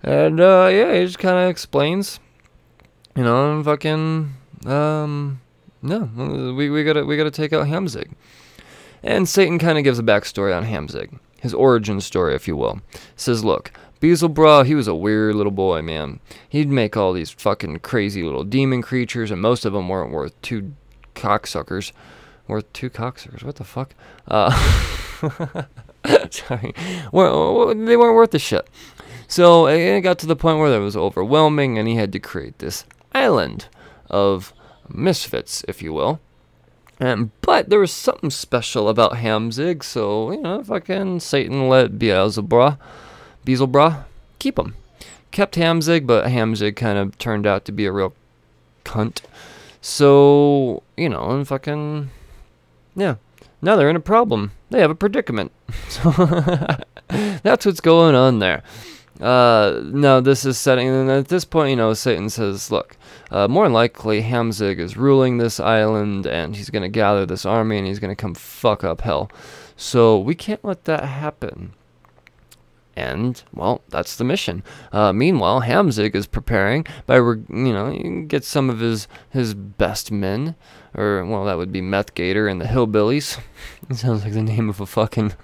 And 0.00 0.40
uh, 0.40 0.68
yeah, 0.70 0.94
he 0.94 1.04
just 1.04 1.18
kind 1.18 1.36
of 1.36 1.50
explains, 1.50 2.20
you 3.16 3.24
know, 3.24 3.50
I'm 3.50 3.64
fucking, 3.64 4.32
um, 4.64 5.40
no, 5.82 6.54
we, 6.56 6.70
we 6.70 6.84
gotta 6.84 7.04
we 7.04 7.16
gotta 7.16 7.32
take 7.32 7.52
out 7.52 7.66
Hamzig. 7.66 8.12
And 9.02 9.28
Satan 9.28 9.58
kind 9.58 9.76
of 9.76 9.82
gives 9.82 9.98
a 9.98 10.04
backstory 10.04 10.56
on 10.56 10.64
Hamzig 10.64 11.18
his 11.40 11.54
origin 11.54 12.00
story, 12.00 12.34
if 12.34 12.48
you 12.48 12.56
will. 12.56 12.80
Says, 13.16 13.44
look, 13.44 13.72
Beelzebub, 14.00 14.66
he 14.66 14.74
was 14.74 14.88
a 14.88 14.94
weird 14.94 15.34
little 15.34 15.52
boy, 15.52 15.82
man. 15.82 16.20
He'd 16.48 16.68
make 16.68 16.96
all 16.96 17.12
these 17.12 17.30
fucking 17.30 17.78
crazy 17.78 18.22
little 18.22 18.44
demon 18.44 18.82
creatures, 18.82 19.30
and 19.30 19.40
most 19.40 19.64
of 19.64 19.72
them 19.72 19.88
weren't 19.88 20.12
worth 20.12 20.40
two 20.42 20.74
cocksuckers. 21.14 21.92
Worth 22.46 22.72
two 22.72 22.90
cocksuckers? 22.90 23.42
What 23.42 23.56
the 23.56 23.64
fuck? 23.64 23.94
Uh, 24.28 24.50
sorry. 26.30 26.74
Well, 27.10 27.74
they 27.74 27.96
weren't 27.96 28.16
worth 28.16 28.30
the 28.30 28.38
shit. 28.38 28.68
So 29.28 29.66
it 29.66 30.02
got 30.02 30.18
to 30.20 30.26
the 30.26 30.36
point 30.36 30.58
where 30.58 30.72
it 30.72 30.78
was 30.78 30.96
overwhelming, 30.96 31.78
and 31.78 31.88
he 31.88 31.96
had 31.96 32.12
to 32.12 32.20
create 32.20 32.58
this 32.58 32.84
island 33.12 33.68
of 34.08 34.52
misfits, 34.88 35.64
if 35.66 35.82
you 35.82 35.92
will. 35.92 36.20
But 36.98 37.68
there 37.68 37.78
was 37.78 37.92
something 37.92 38.30
special 38.30 38.88
about 38.88 39.12
Hamzig, 39.12 39.82
so 39.84 40.32
you 40.32 40.40
know, 40.40 40.62
fucking 40.62 41.20
Satan 41.20 41.68
let 41.68 41.98
Beelzebub, 41.98 42.78
Beelzebub 43.44 44.04
keep 44.38 44.58
him. 44.58 44.74
Kept 45.30 45.56
Hamzig, 45.56 46.06
but 46.06 46.26
Hamzig 46.26 46.76
kind 46.76 46.98
of 46.98 47.18
turned 47.18 47.46
out 47.46 47.64
to 47.66 47.72
be 47.72 47.84
a 47.84 47.92
real 47.92 48.14
cunt. 48.84 49.20
So 49.82 50.82
you 50.96 51.08
know, 51.08 51.30
and 51.30 51.46
fucking 51.46 52.10
yeah. 52.94 53.16
Now 53.60 53.76
they're 53.76 53.90
in 53.90 53.96
a 53.96 54.00
problem. 54.00 54.52
They 54.70 54.80
have 54.80 54.90
a 54.90 54.94
predicament. 54.94 55.52
So 55.88 56.10
that's 57.08 57.66
what's 57.66 57.80
going 57.80 58.14
on 58.14 58.38
there. 58.38 58.62
Uh, 59.20 59.80
no, 59.84 60.20
this 60.20 60.44
is 60.44 60.58
setting. 60.58 60.88
And 60.88 61.10
at 61.10 61.28
this 61.28 61.44
point, 61.44 61.70
you 61.70 61.76
know, 61.76 61.94
Satan 61.94 62.28
says, 62.30 62.70
"Look, 62.70 62.96
uh, 63.30 63.48
more 63.48 63.64
than 63.64 63.72
likely, 63.72 64.22
Hamzig 64.22 64.78
is 64.78 64.96
ruling 64.96 65.38
this 65.38 65.58
island, 65.58 66.26
and 66.26 66.54
he's 66.54 66.70
going 66.70 66.82
to 66.82 66.88
gather 66.88 67.26
this 67.26 67.44
army, 67.44 67.78
and 67.78 67.86
he's 67.86 67.98
going 67.98 68.14
to 68.14 68.20
come 68.20 68.34
fuck 68.34 68.84
up 68.84 69.00
hell. 69.00 69.30
So 69.76 70.18
we 70.18 70.34
can't 70.34 70.64
let 70.64 70.84
that 70.84 71.04
happen." 71.04 71.72
And 72.96 73.42
well, 73.52 73.82
that's 73.90 74.16
the 74.16 74.24
mission. 74.24 74.62
Uh, 74.90 75.12
meanwhile, 75.12 75.60
Hamzig 75.60 76.14
is 76.14 76.26
preparing 76.26 76.86
by, 77.04 77.16
you 77.16 77.44
know, 77.48 78.24
get 78.26 78.42
some 78.42 78.70
of 78.70 78.80
his 78.80 79.06
his 79.28 79.52
best 79.52 80.10
men, 80.10 80.54
or 80.94 81.24
well, 81.26 81.44
that 81.44 81.58
would 81.58 81.72
be 81.72 81.82
Meth 81.82 82.14
Gator 82.14 82.48
and 82.48 82.58
the 82.58 82.64
Hillbillies. 82.64 83.38
it 83.90 83.96
sounds 83.96 84.24
like 84.24 84.32
the 84.32 84.42
name 84.42 84.70
of 84.70 84.80
a 84.80 84.86
fucking 84.86 85.34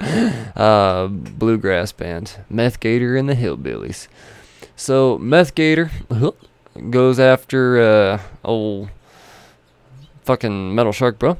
uh, 0.00 1.08
bluegrass 1.08 1.92
band, 1.92 2.38
Meth 2.48 2.80
Gator 2.80 3.14
and 3.14 3.28
the 3.28 3.34
Hillbillies. 3.34 4.08
So 4.74 5.18
Meth 5.18 5.54
Gator 5.54 5.90
goes 6.90 7.18
after 7.18 7.80
uh, 7.80 8.20
old 8.44 8.90
fucking 10.22 10.74
Metal 10.74 10.92
Shark, 10.92 11.18
bro. 11.18 11.38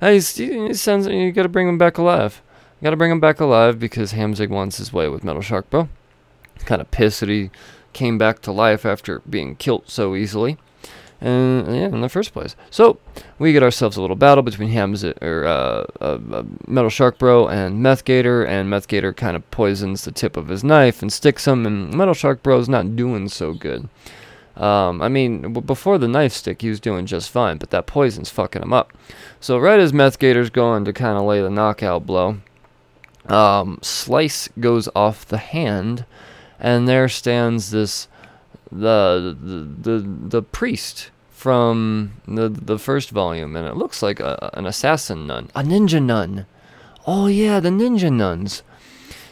He's, 0.00 0.36
he 0.36 0.74
sounds 0.74 1.06
you 1.06 1.32
gotta 1.32 1.48
bring 1.48 1.68
him 1.68 1.78
back 1.78 1.98
alive. 1.98 2.42
You 2.80 2.84
gotta 2.84 2.96
bring 2.96 3.10
him 3.10 3.20
back 3.20 3.40
alive 3.40 3.78
because 3.78 4.12
Hamzig 4.12 4.50
wants 4.50 4.78
his 4.78 4.92
way 4.92 5.08
with 5.08 5.24
Metal 5.24 5.42
Shark, 5.42 5.68
bro. 5.70 5.88
Kind 6.60 6.80
of 6.80 6.90
pissed 6.90 7.20
that 7.20 7.28
he 7.28 7.50
came 7.92 8.18
back 8.18 8.40
to 8.42 8.52
life 8.52 8.84
after 8.84 9.20
being 9.28 9.56
killed 9.56 9.84
so 9.86 10.14
easily 10.14 10.58
and 11.20 11.66
yeah, 11.66 11.86
in 11.86 12.00
the 12.00 12.08
first 12.08 12.32
place. 12.32 12.54
So 12.70 12.98
we 13.38 13.52
get 13.52 13.62
ourselves 13.62 13.96
a 13.96 14.00
little 14.00 14.16
battle 14.16 14.42
between 14.42 14.70
Hamza 14.70 15.14
or 15.24 15.44
uh, 15.44 15.84
uh, 16.00 16.18
uh, 16.32 16.42
Metal 16.66 16.90
Shark 16.90 17.18
Bro 17.18 17.48
and 17.48 17.82
Meth 17.82 18.04
Gator, 18.04 18.44
and 18.44 18.70
Meth 18.70 18.88
Gator 18.88 19.12
kind 19.12 19.36
of 19.36 19.48
poisons 19.50 20.04
the 20.04 20.12
tip 20.12 20.36
of 20.36 20.48
his 20.48 20.62
knife 20.62 21.02
and 21.02 21.12
sticks 21.12 21.46
him, 21.46 21.66
and 21.66 21.92
Metal 21.92 22.14
Shark 22.14 22.42
Bro 22.42 22.60
is 22.60 22.68
not 22.68 22.94
doing 22.96 23.28
so 23.28 23.52
good. 23.52 23.88
Um, 24.58 25.00
I 25.00 25.08
mean, 25.08 25.42
w- 25.42 25.60
before 25.60 25.98
the 25.98 26.08
knife 26.08 26.32
stick, 26.32 26.62
he 26.62 26.68
was 26.68 26.80
doing 26.80 27.06
just 27.06 27.30
fine, 27.30 27.58
but 27.58 27.70
that 27.70 27.86
poison's 27.86 28.28
fucking 28.28 28.62
him 28.62 28.72
up. 28.72 28.92
So 29.40 29.56
right 29.56 29.78
as 29.78 29.92
Meth 29.92 30.18
Gator's 30.18 30.50
going 30.50 30.84
to 30.84 30.92
kind 30.92 31.16
of 31.16 31.24
lay 31.24 31.40
the 31.40 31.48
knockout 31.48 32.04
blow, 32.04 32.38
um, 33.26 33.78
Slice 33.82 34.48
goes 34.58 34.88
off 34.96 35.24
the 35.24 35.38
hand, 35.38 36.04
and 36.58 36.88
there 36.88 37.08
stands 37.08 37.70
this 37.70 38.08
the 38.72 39.36
the 39.40 39.90
the, 39.90 39.98
the 40.06 40.42
priest 40.42 41.10
from 41.30 42.14
the 42.26 42.48
the 42.48 42.78
first 42.78 43.10
volume, 43.10 43.54
and 43.54 43.68
it 43.68 43.76
looks 43.76 44.02
like 44.02 44.18
a, 44.18 44.50
an 44.54 44.66
assassin 44.66 45.26
nun, 45.26 45.50
a 45.54 45.62
ninja 45.62 46.02
nun. 46.02 46.46
Oh 47.06 47.28
yeah, 47.28 47.60
the 47.60 47.70
ninja 47.70 48.12
nuns. 48.12 48.62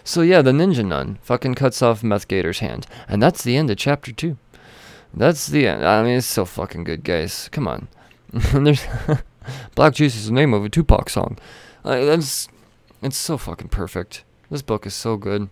So 0.04 0.22
yeah, 0.22 0.40
the 0.40 0.52
ninja 0.52 0.86
nun 0.86 1.18
fucking 1.22 1.56
cuts 1.56 1.82
off 1.82 2.04
Meth 2.04 2.28
Gator's 2.28 2.60
hand, 2.60 2.86
and 3.08 3.20
that's 3.20 3.42
the 3.42 3.56
end 3.56 3.70
of 3.70 3.76
chapter 3.76 4.12
two. 4.12 4.38
That's 5.16 5.46
the 5.46 5.66
end. 5.66 5.84
I 5.84 6.02
mean, 6.02 6.18
it's 6.18 6.26
so 6.26 6.44
fucking 6.44 6.84
good, 6.84 7.02
guys. 7.02 7.48
Come 7.50 7.66
on. 7.66 7.88
There's 8.32 8.86
Black 9.74 9.94
Jesus 9.94 10.22
is 10.22 10.26
the 10.26 10.34
name 10.34 10.52
of 10.52 10.64
a 10.64 10.68
Tupac 10.68 11.08
song. 11.08 11.38
Like, 11.84 12.04
that's 12.04 12.48
it's 13.02 13.16
so 13.16 13.38
fucking 13.38 13.68
perfect. 13.68 14.24
This 14.50 14.62
book 14.62 14.86
is 14.86 14.94
so 14.94 15.16
good. 15.16 15.48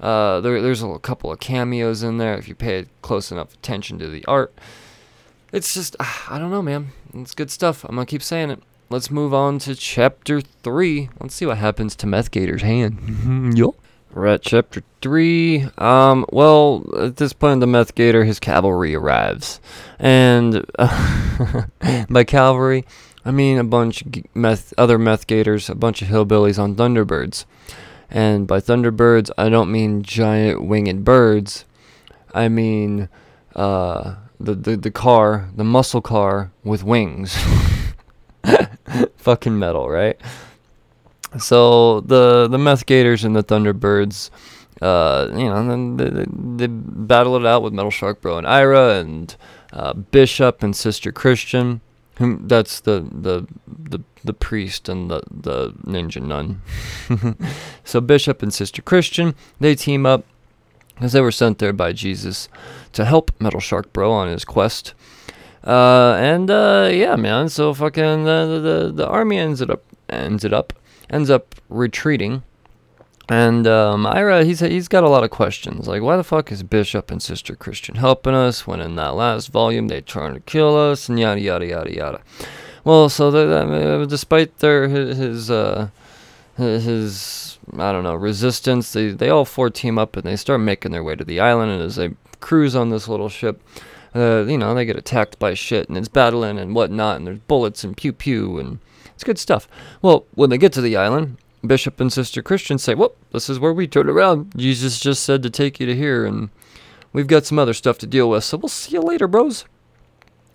Uh, 0.00 0.40
there, 0.40 0.62
there's 0.62 0.82
a 0.82 0.98
couple 1.00 1.32
of 1.32 1.40
cameos 1.40 2.02
in 2.02 2.18
there 2.18 2.34
if 2.36 2.48
you 2.48 2.54
pay 2.54 2.86
close 3.02 3.32
enough 3.32 3.54
attention 3.54 3.98
to 3.98 4.08
the 4.08 4.24
art. 4.26 4.54
It's 5.52 5.74
just, 5.74 5.96
I 6.00 6.38
don't 6.38 6.50
know, 6.50 6.62
man. 6.62 6.92
It's 7.14 7.34
good 7.34 7.50
stuff. 7.50 7.84
I'm 7.84 7.94
going 7.94 8.06
to 8.06 8.10
keep 8.10 8.22
saying 8.22 8.50
it. 8.50 8.62
Let's 8.90 9.10
move 9.10 9.34
on 9.34 9.58
to 9.60 9.74
chapter 9.74 10.40
3. 10.40 11.10
Let's 11.20 11.34
see 11.34 11.46
what 11.46 11.58
happens 11.58 11.96
to 11.96 12.06
Meth 12.06 12.30
Gator's 12.30 12.62
hand. 12.62 13.56
yup. 13.58 13.74
We're 14.18 14.26
at 14.26 14.42
chapter 14.42 14.82
3. 15.00 15.68
Um, 15.78 16.26
well, 16.32 16.84
at 16.98 17.18
this 17.18 17.32
point, 17.32 17.60
the 17.60 17.68
Meth 17.68 17.94
Gator, 17.94 18.24
his 18.24 18.40
cavalry 18.40 18.92
arrives. 18.96 19.60
And 19.96 20.66
uh, 20.76 21.66
by 22.10 22.24
cavalry, 22.24 22.84
I 23.24 23.30
mean 23.30 23.58
a 23.58 23.64
bunch 23.64 24.02
of 24.02 24.08
meth, 24.34 24.74
other 24.76 24.98
Meth 24.98 25.28
Gators, 25.28 25.70
a 25.70 25.76
bunch 25.76 26.02
of 26.02 26.08
hillbillies 26.08 26.58
on 26.58 26.74
Thunderbirds. 26.74 27.44
And 28.10 28.48
by 28.48 28.58
Thunderbirds, 28.58 29.30
I 29.38 29.48
don't 29.50 29.70
mean 29.70 30.02
giant 30.02 30.64
winged 30.64 31.04
birds. 31.04 31.64
I 32.34 32.48
mean 32.48 33.08
uh, 33.54 34.16
the, 34.40 34.56
the, 34.56 34.76
the 34.76 34.90
car, 34.90 35.48
the 35.54 35.62
muscle 35.62 36.02
car 36.02 36.50
with 36.64 36.82
wings. 36.82 37.36
Fucking 39.18 39.56
metal, 39.56 39.88
right? 39.88 40.20
So 41.38 42.00
the 42.00 42.48
the 42.48 42.58
Meth 42.58 42.86
Gators 42.86 43.24
and 43.24 43.36
the 43.36 43.44
Thunderbirds, 43.44 44.30
uh, 44.80 45.28
you 45.32 45.48
know, 45.48 45.96
they, 45.96 46.08
they, 46.08 46.26
they 46.28 46.66
battle 46.68 47.36
it 47.36 47.44
out 47.44 47.62
with 47.62 47.72
Metal 47.74 47.90
Shark 47.90 48.20
Bro 48.20 48.38
and 48.38 48.46
Ira 48.46 48.98
and 48.98 49.36
uh, 49.72 49.92
Bishop 49.92 50.62
and 50.62 50.74
Sister 50.74 51.12
Christian. 51.12 51.80
Whom 52.16 52.48
that's 52.48 52.80
the 52.80 53.06
the 53.12 53.46
the 53.68 54.02
the 54.24 54.32
priest 54.32 54.88
and 54.88 55.10
the 55.10 55.22
the 55.30 55.70
ninja 55.84 56.20
nun. 56.20 56.62
so 57.84 58.00
Bishop 58.00 58.42
and 58.42 58.52
Sister 58.52 58.82
Christian 58.82 59.34
they 59.60 59.74
team 59.76 60.04
up 60.04 60.24
because 60.94 61.12
they 61.12 61.20
were 61.20 61.30
sent 61.30 61.58
there 61.58 61.72
by 61.72 61.92
Jesus 61.92 62.48
to 62.92 63.04
help 63.04 63.30
Metal 63.38 63.60
Shark 63.60 63.92
Bro 63.92 64.10
on 64.10 64.28
his 64.28 64.44
quest. 64.44 64.94
Uh, 65.62 66.16
and 66.18 66.50
uh, 66.50 66.88
yeah, 66.90 67.14
man. 67.14 67.48
So 67.48 67.72
fucking 67.72 68.26
uh, 68.26 68.46
the, 68.46 68.58
the 68.58 68.92
the 68.92 69.06
army 69.06 69.38
ends 69.38 69.60
it 69.60 69.70
up 69.70 69.84
ended 70.08 70.52
up 70.52 70.72
ends 71.10 71.30
up 71.30 71.54
retreating. 71.68 72.42
And 73.30 73.66
um, 73.66 74.06
Ira, 74.06 74.44
he's 74.44 74.60
he's 74.60 74.88
got 74.88 75.04
a 75.04 75.08
lot 75.08 75.22
of 75.22 75.30
questions. 75.30 75.86
Like, 75.86 76.00
why 76.00 76.16
the 76.16 76.24
fuck 76.24 76.50
is 76.50 76.62
Bishop 76.62 77.10
and 77.10 77.22
Sister 77.22 77.54
Christian 77.54 77.96
helping 77.96 78.34
us 78.34 78.66
when 78.66 78.80
in 78.80 78.96
that 78.96 79.14
last 79.14 79.48
volume 79.48 79.88
they 79.88 80.00
trying 80.00 80.32
to 80.32 80.40
kill 80.40 80.76
us 80.76 81.08
and 81.10 81.20
yada 81.20 81.40
yada 81.40 81.66
yada 81.66 81.94
yada. 81.94 82.20
Well, 82.84 83.10
so 83.10 83.30
the, 83.30 84.02
uh, 84.02 84.06
despite 84.06 84.58
their 84.60 84.88
his 84.88 85.18
his, 85.18 85.50
uh, 85.50 85.90
his 86.56 87.58
I 87.76 87.92
don't 87.92 88.04
know 88.04 88.14
resistance, 88.14 88.94
they 88.94 89.08
they 89.10 89.28
all 89.28 89.44
four 89.44 89.68
team 89.68 89.98
up 89.98 90.16
and 90.16 90.24
they 90.24 90.36
start 90.36 90.62
making 90.62 90.92
their 90.92 91.04
way 91.04 91.14
to 91.14 91.24
the 91.24 91.38
island. 91.38 91.70
And 91.70 91.82
as 91.82 91.96
they 91.96 92.14
cruise 92.40 92.74
on 92.74 92.88
this 92.88 93.08
little 93.08 93.28
ship, 93.28 93.60
uh, 94.14 94.46
you 94.48 94.56
know 94.56 94.74
they 94.74 94.86
get 94.86 94.96
attacked 94.96 95.38
by 95.38 95.52
shit 95.52 95.88
and 95.90 95.98
it's 95.98 96.08
battling 96.08 96.58
and 96.58 96.74
whatnot 96.74 97.16
and 97.16 97.26
there's 97.26 97.40
bullets 97.40 97.84
and 97.84 97.94
pew 97.94 98.14
pew 98.14 98.58
and 98.58 98.78
it's 99.18 99.24
good 99.24 99.36
stuff. 99.36 99.66
Well, 100.00 100.26
when 100.36 100.48
they 100.48 100.58
get 100.58 100.72
to 100.74 100.80
the 100.80 100.96
island, 100.96 101.38
Bishop 101.66 101.98
and 101.98 102.12
Sister 102.12 102.40
Christian 102.40 102.78
say, 102.78 102.94
Well, 102.94 103.16
this 103.32 103.50
is 103.50 103.58
where 103.58 103.72
we 103.72 103.88
turn 103.88 104.08
around. 104.08 104.52
Jesus 104.56 105.00
just 105.00 105.24
said 105.24 105.42
to 105.42 105.50
take 105.50 105.80
you 105.80 105.86
to 105.86 105.96
here, 105.96 106.24
and 106.24 106.50
we've 107.12 107.26
got 107.26 107.44
some 107.44 107.58
other 107.58 107.74
stuff 107.74 107.98
to 107.98 108.06
deal 108.06 108.30
with, 108.30 108.44
so 108.44 108.56
we'll 108.58 108.68
see 108.68 108.92
you 108.92 109.00
later, 109.00 109.26
bros. 109.26 109.64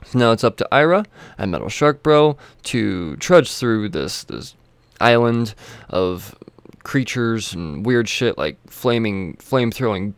So 0.06 0.18
now 0.18 0.32
it's 0.32 0.46
up 0.46 0.56
to 0.58 0.68
Ira 0.72 1.04
and 1.38 1.52
Metal 1.52 1.68
Shark 1.68 2.04
Bro 2.04 2.38
to 2.64 3.18
trudge 3.18 3.54
through 3.54 3.90
this 3.90 4.24
this 4.24 4.56
island 5.02 5.56
of 5.90 6.34
creatures 6.84 7.54
and 7.54 7.86
weird 7.86 8.08
shit 8.08 8.38
like 8.38 8.58
flaming 8.70 9.36
flame 9.42 9.72
throwing 9.72 10.16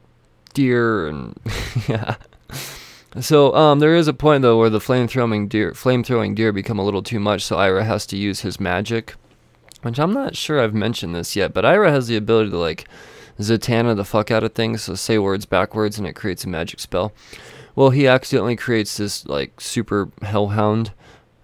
deer 0.53 1.07
and 1.07 1.35
yeah. 1.87 2.17
So 3.21 3.55
um, 3.55 3.79
there 3.79 3.95
is 3.95 4.07
a 4.07 4.13
point 4.13 4.41
though 4.41 4.57
where 4.57 4.69
the 4.69 4.81
flame 4.81 5.07
throwing 5.07 5.47
deer 5.47 5.73
flame 5.73 6.03
throwing 6.03 6.35
deer 6.35 6.51
become 6.51 6.79
a 6.79 6.83
little 6.85 7.03
too 7.03 7.19
much, 7.19 7.43
so 7.43 7.57
Ira 7.57 7.83
has 7.83 8.05
to 8.07 8.17
use 8.17 8.41
his 8.41 8.59
magic 8.59 9.15
which 9.85 9.99
I'm 9.99 10.13
not 10.13 10.35
sure 10.35 10.59
I've 10.59 10.73
mentioned 10.73 11.13
this 11.13 11.35
yet, 11.35 11.53
but 11.53 11.63
Ira 11.63 11.91
has 11.91 12.07
the 12.07 12.17
ability 12.17 12.49
to 12.49 12.57
like 12.57 12.87
Zatanna 13.39 13.95
the 13.95 14.03
fuck 14.03 14.31
out 14.31 14.43
of 14.43 14.53
things, 14.53 14.83
so 14.83 14.95
say 14.95 15.19
words 15.19 15.45
backwards 15.45 15.99
and 15.99 16.07
it 16.07 16.13
creates 16.13 16.43
a 16.43 16.49
magic 16.49 16.79
spell. 16.79 17.13
Well, 17.75 17.91
he 17.91 18.07
accidentally 18.07 18.55
creates 18.55 18.97
this 18.97 19.27
like 19.27 19.61
super 19.61 20.09
hellhound, 20.23 20.91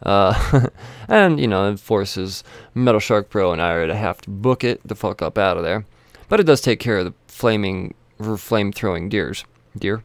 uh, 0.01 0.70
and 1.08 1.40
you 1.40 1.48
know 1.48 1.72
it 1.72 1.80
forces 1.80 2.44
Metal 2.74 3.00
Shark 3.00 3.30
Bro 3.30 3.54
and 3.54 3.62
Ira 3.62 3.86
to 3.86 3.96
have 3.96 4.22
to 4.22 4.32
book 4.32 4.63
it 4.63 4.82
the 4.84 4.96
fuck 4.96 5.22
up 5.22 5.38
out 5.38 5.58
of 5.58 5.63
there. 5.63 5.86
But 6.28 6.40
it 6.40 6.48
does 6.48 6.62
take 6.62 6.80
care 6.80 6.98
of 6.98 7.06
the 7.06 7.13
flaming, 7.28 7.94
flame 8.38 8.72
throwing 8.72 9.08
deers. 9.08 9.46
Deer. 9.78 10.04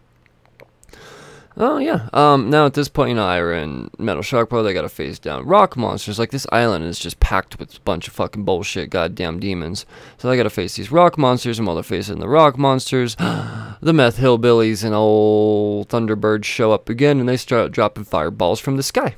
Oh 1.59 1.79
yeah. 1.79 2.11
Um. 2.13 2.51
Now 2.51 2.67
at 2.67 2.75
this 2.75 2.89
point, 2.89 3.11
you 3.11 3.15
know, 3.15 3.27
Ira 3.27 3.63
and 3.63 3.91
Metal 3.99 4.23
Shark 4.23 4.51
Bro, 4.51 4.63
they 4.63 4.75
gotta 4.75 4.91
face 4.91 5.19
down 5.19 5.47
rock 5.47 5.75
monsters. 5.75 6.19
Like 6.19 6.31
this 6.31 6.47
island 6.53 6.85
is 6.85 6.99
just 6.99 7.19
packed 7.19 7.59
with 7.59 7.77
a 7.77 7.81
bunch 7.81 8.09
of 8.09 8.15
fucking 8.15 8.45
bullshit, 8.45 8.91
goddamn 8.91 9.41
demons. 9.41 9.87
So 10.19 10.29
they 10.29 10.37
gotta 10.37 10.51
face 10.51 10.77
these 10.77 10.93
rock 10.93 11.17
monsters, 11.17 11.59
and 11.59 11.67
while 11.67 11.77
they're 11.77 11.83
facing 11.83 12.19
the 12.19 12.29
rock 12.29 12.59
monsters, 12.59 13.15
the 13.17 13.93
meth 13.95 14.19
hillbillies 14.19 14.85
and 14.85 14.95
old 14.95 15.89
Thunderbirds 15.89 16.45
show 16.45 16.73
up 16.73 16.91
again, 16.91 17.21
and 17.21 17.29
they 17.29 17.39
start 17.39 17.73
dropping 17.73 18.05
fireballs 18.05 18.61
from 18.61 18.77
the 18.77 18.83
sky. 18.83 19.15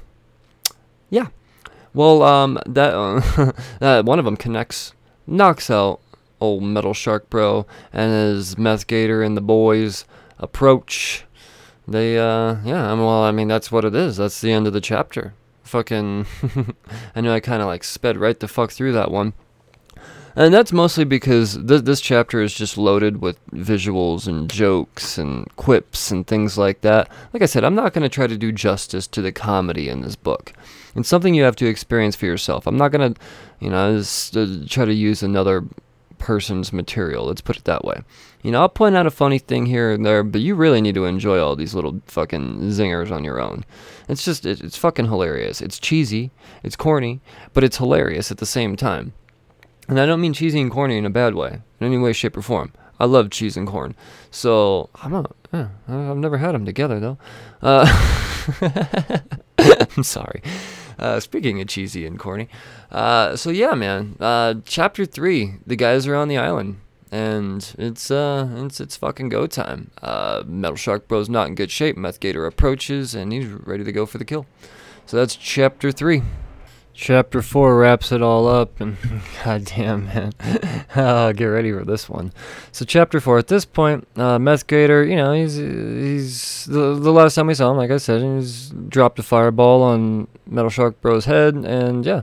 Yeah. 1.11 1.29
Well, 1.93 2.23
um, 2.23 2.61
that 2.67 2.95
uh, 2.95 4.03
one 4.05 4.21
of 4.21 4.25
them 4.25 4.37
connects, 4.37 4.93
knocks 5.27 5.71
out 5.71 6.01
old 6.41 6.63
Metal 6.63 6.95
Shark 6.95 7.29
Bro, 7.31 7.67
and 7.93 8.13
his 8.13 8.57
meth 8.57 8.87
gator 8.87 9.25
and 9.25 9.37
the 9.37 9.41
boys 9.41 10.05
approach 10.39 11.25
they 11.89 12.19
uh 12.19 12.57
yeah 12.65 12.93
well 12.93 13.25
i 13.25 13.33
mean 13.33 13.49
that's 13.49 13.73
what 13.73 13.85
it 13.85 13.95
is 13.95 14.17
that's 14.17 14.41
the 14.41 14.53
end 14.53 14.67
of 14.67 14.73
the 14.73 14.81
chapter 14.81 15.35
fucking 15.63 16.27
i 17.17 17.21
know 17.21 17.33
i 17.33 17.41
kind 17.41 17.63
of 17.63 17.69
like 17.69 17.83
sped 17.83 18.17
right 18.17 18.41
the 18.41 18.49
fuck 18.49 18.71
through 18.71 18.93
that 18.93 19.11
one 19.11 19.33
and 20.39 20.55
that's 20.55 20.73
mostly 20.73 21.03
because 21.03 21.59
th- 21.67 21.83
this 21.83 22.01
chapter 22.01 22.41
is 22.41 22.55
just 22.55 22.79
loaded 22.79 23.21
with 23.21 23.45
visuals 23.51 24.29
and 24.29 24.49
jokes 24.49 25.19
and 25.19 25.49
quips 25.57 26.13
and 26.13 26.25
things 26.29 26.57
like 26.57 26.83
that. 26.83 27.11
Like 27.33 27.43
I 27.43 27.47
said, 27.47 27.65
I'm 27.65 27.75
not 27.75 27.93
going 27.93 28.05
to 28.05 28.09
try 28.09 28.29
to 28.29 28.37
do 28.37 28.53
justice 28.53 29.09
to 29.09 29.21
the 29.21 29.33
comedy 29.33 29.89
in 29.89 30.03
this 30.03 30.15
book. 30.15 30.53
It's 30.95 31.09
something 31.09 31.35
you 31.35 31.43
have 31.43 31.57
to 31.57 31.67
experience 31.67 32.15
for 32.15 32.27
yourself. 32.27 32.69
I'm 32.69 32.77
not 32.77 32.93
going 32.93 33.15
to, 33.15 33.21
you 33.59 33.71
know, 33.71 33.97
uh, 33.97 34.67
try 34.69 34.85
to 34.85 34.95
use 34.95 35.25
another 35.25 35.65
person's 36.19 36.73
material. 36.73 37.27
Let's 37.27 37.41
put 37.41 37.57
it 37.57 37.65
that 37.65 37.85
way. 37.85 38.03
You 38.43 38.51
know, 38.51 38.61
I'll 38.61 38.69
point 38.69 38.97
out 38.97 39.07
a 39.07 39.11
funny 39.11 39.39
thing 39.39 39.67
here 39.67 39.93
and 39.93 40.05
there, 40.05 40.23
but 40.23 40.41
you 40.41 40.55
really 40.55 40.81
need 40.81 40.95
to 40.95 41.05
enjoy 41.05 41.41
all 41.41 41.57
these 41.57 41.75
little 41.75 42.01
fucking 42.07 42.61
zingers 42.71 43.11
on 43.11 43.25
your 43.25 43.41
own. 43.41 43.65
It's 44.09 44.25
just, 44.25 44.47
it, 44.47 44.61
it's 44.61 44.77
fucking 44.77 45.07
hilarious. 45.07 45.61
It's 45.61 45.79
cheesy, 45.79 46.31
it's 46.63 46.77
corny, 46.77 47.21
but 47.53 47.65
it's 47.65 47.79
hilarious 47.79 48.31
at 48.31 48.39
the 48.39 48.47
same 48.47 48.77
time. 48.77 49.13
And 49.89 49.99
I 49.99 50.07
don't 50.07 50.21
mean 50.21 50.35
cheesy 50.35 50.61
and 50.61 50.71
corny 50.71 50.99
in 50.99 51.07
a 51.07 51.11
bad 51.11 51.35
way, 51.35 51.61
in 51.81 51.87
any 51.87 51.99
way, 51.99 52.13
shape, 52.13 52.37
or 52.37 52.43
form. 52.43 52.73
I 53.01 53.07
love 53.07 53.31
cheese 53.31 53.57
and 53.57 53.67
corn. 53.67 53.95
So, 54.31 54.91
I'm 54.97 55.13
not, 55.13 55.35
yeah, 55.53 55.69
I've 55.89 56.17
never 56.17 56.39
had 56.39 56.55
them 56.55 56.65
together 56.65 57.01
though. 57.01 57.19
Uh, 57.63 57.87
I'm 59.59 60.03
sorry. 60.03 60.43
Uh, 60.99 61.21
speaking 61.21 61.61
of 61.61 61.69
cheesy 61.69 62.05
and 62.05 62.19
corny, 62.19 62.49
uh, 62.91 63.37
so 63.37 63.51
yeah, 63.51 63.75
man. 63.75 64.17
Uh, 64.19 64.55
chapter 64.65 65.07
three, 65.07 65.55
the 65.67 65.77
guys 65.77 66.07
are 66.07 66.17
on 66.17 66.29
the 66.29 66.37
island, 66.37 66.81
and 67.13 67.75
it's 67.79 68.11
uh, 68.11 68.49
it's 68.57 68.81
it's 68.81 68.97
fucking 68.97 69.29
go 69.29 69.47
time. 69.47 69.91
Uh, 70.03 70.43
Metal 70.47 70.77
Shark 70.77 71.07
Bro's 71.07 71.29
not 71.29 71.47
in 71.47 71.55
good 71.55 71.71
shape. 71.71 71.97
Meth 71.97 72.19
Gator 72.21 72.47
approaches, 72.47 73.15
and 73.15 73.33
he's 73.33 73.47
ready 73.47 73.85
to 73.85 73.93
go 73.93 74.07
for 74.07 74.19
the 74.19 74.25
kill. 74.25 74.47
So 75.07 75.17
that's 75.17 75.37
chapter 75.37 75.93
three. 75.93 76.23
Chapter 77.01 77.43
4 77.43 77.79
wraps 77.79 78.11
it 78.11 78.23
all 78.23 78.49
up, 78.49 78.81
and 78.81 78.97
goddamn, 79.45 80.07
man. 80.07 80.33
uh, 80.97 81.31
get 81.37 81.45
ready 81.45 81.71
for 81.71 81.85
this 81.85 82.09
one. 82.09 82.33
So, 82.73 82.85
Chapter 82.85 83.21
4, 83.21 83.39
at 83.39 83.47
this 83.47 83.65
point, 83.65 84.09
uh, 84.17 84.41
Meth 84.41 84.67
Gator, 84.67 85.05
you 85.05 85.15
know, 85.15 85.33
he's, 85.33 85.55
he's 85.55 86.65
the, 86.65 86.99
the 86.99 87.13
last 87.13 87.37
time 87.37 87.47
we 87.47 87.55
saw 87.55 87.71
him, 87.71 87.77
like 87.77 87.93
I 87.93 87.99
said, 87.99 88.21
he's 88.21 88.71
dropped 88.89 89.21
a 89.21 89.23
fireball 89.23 89.85
on 89.85 90.27
Metal 90.45 90.71
Shark 90.71 91.01
Bro's 91.01 91.27
head, 91.27 91.55
and 91.55 92.05
yeah. 92.05 92.23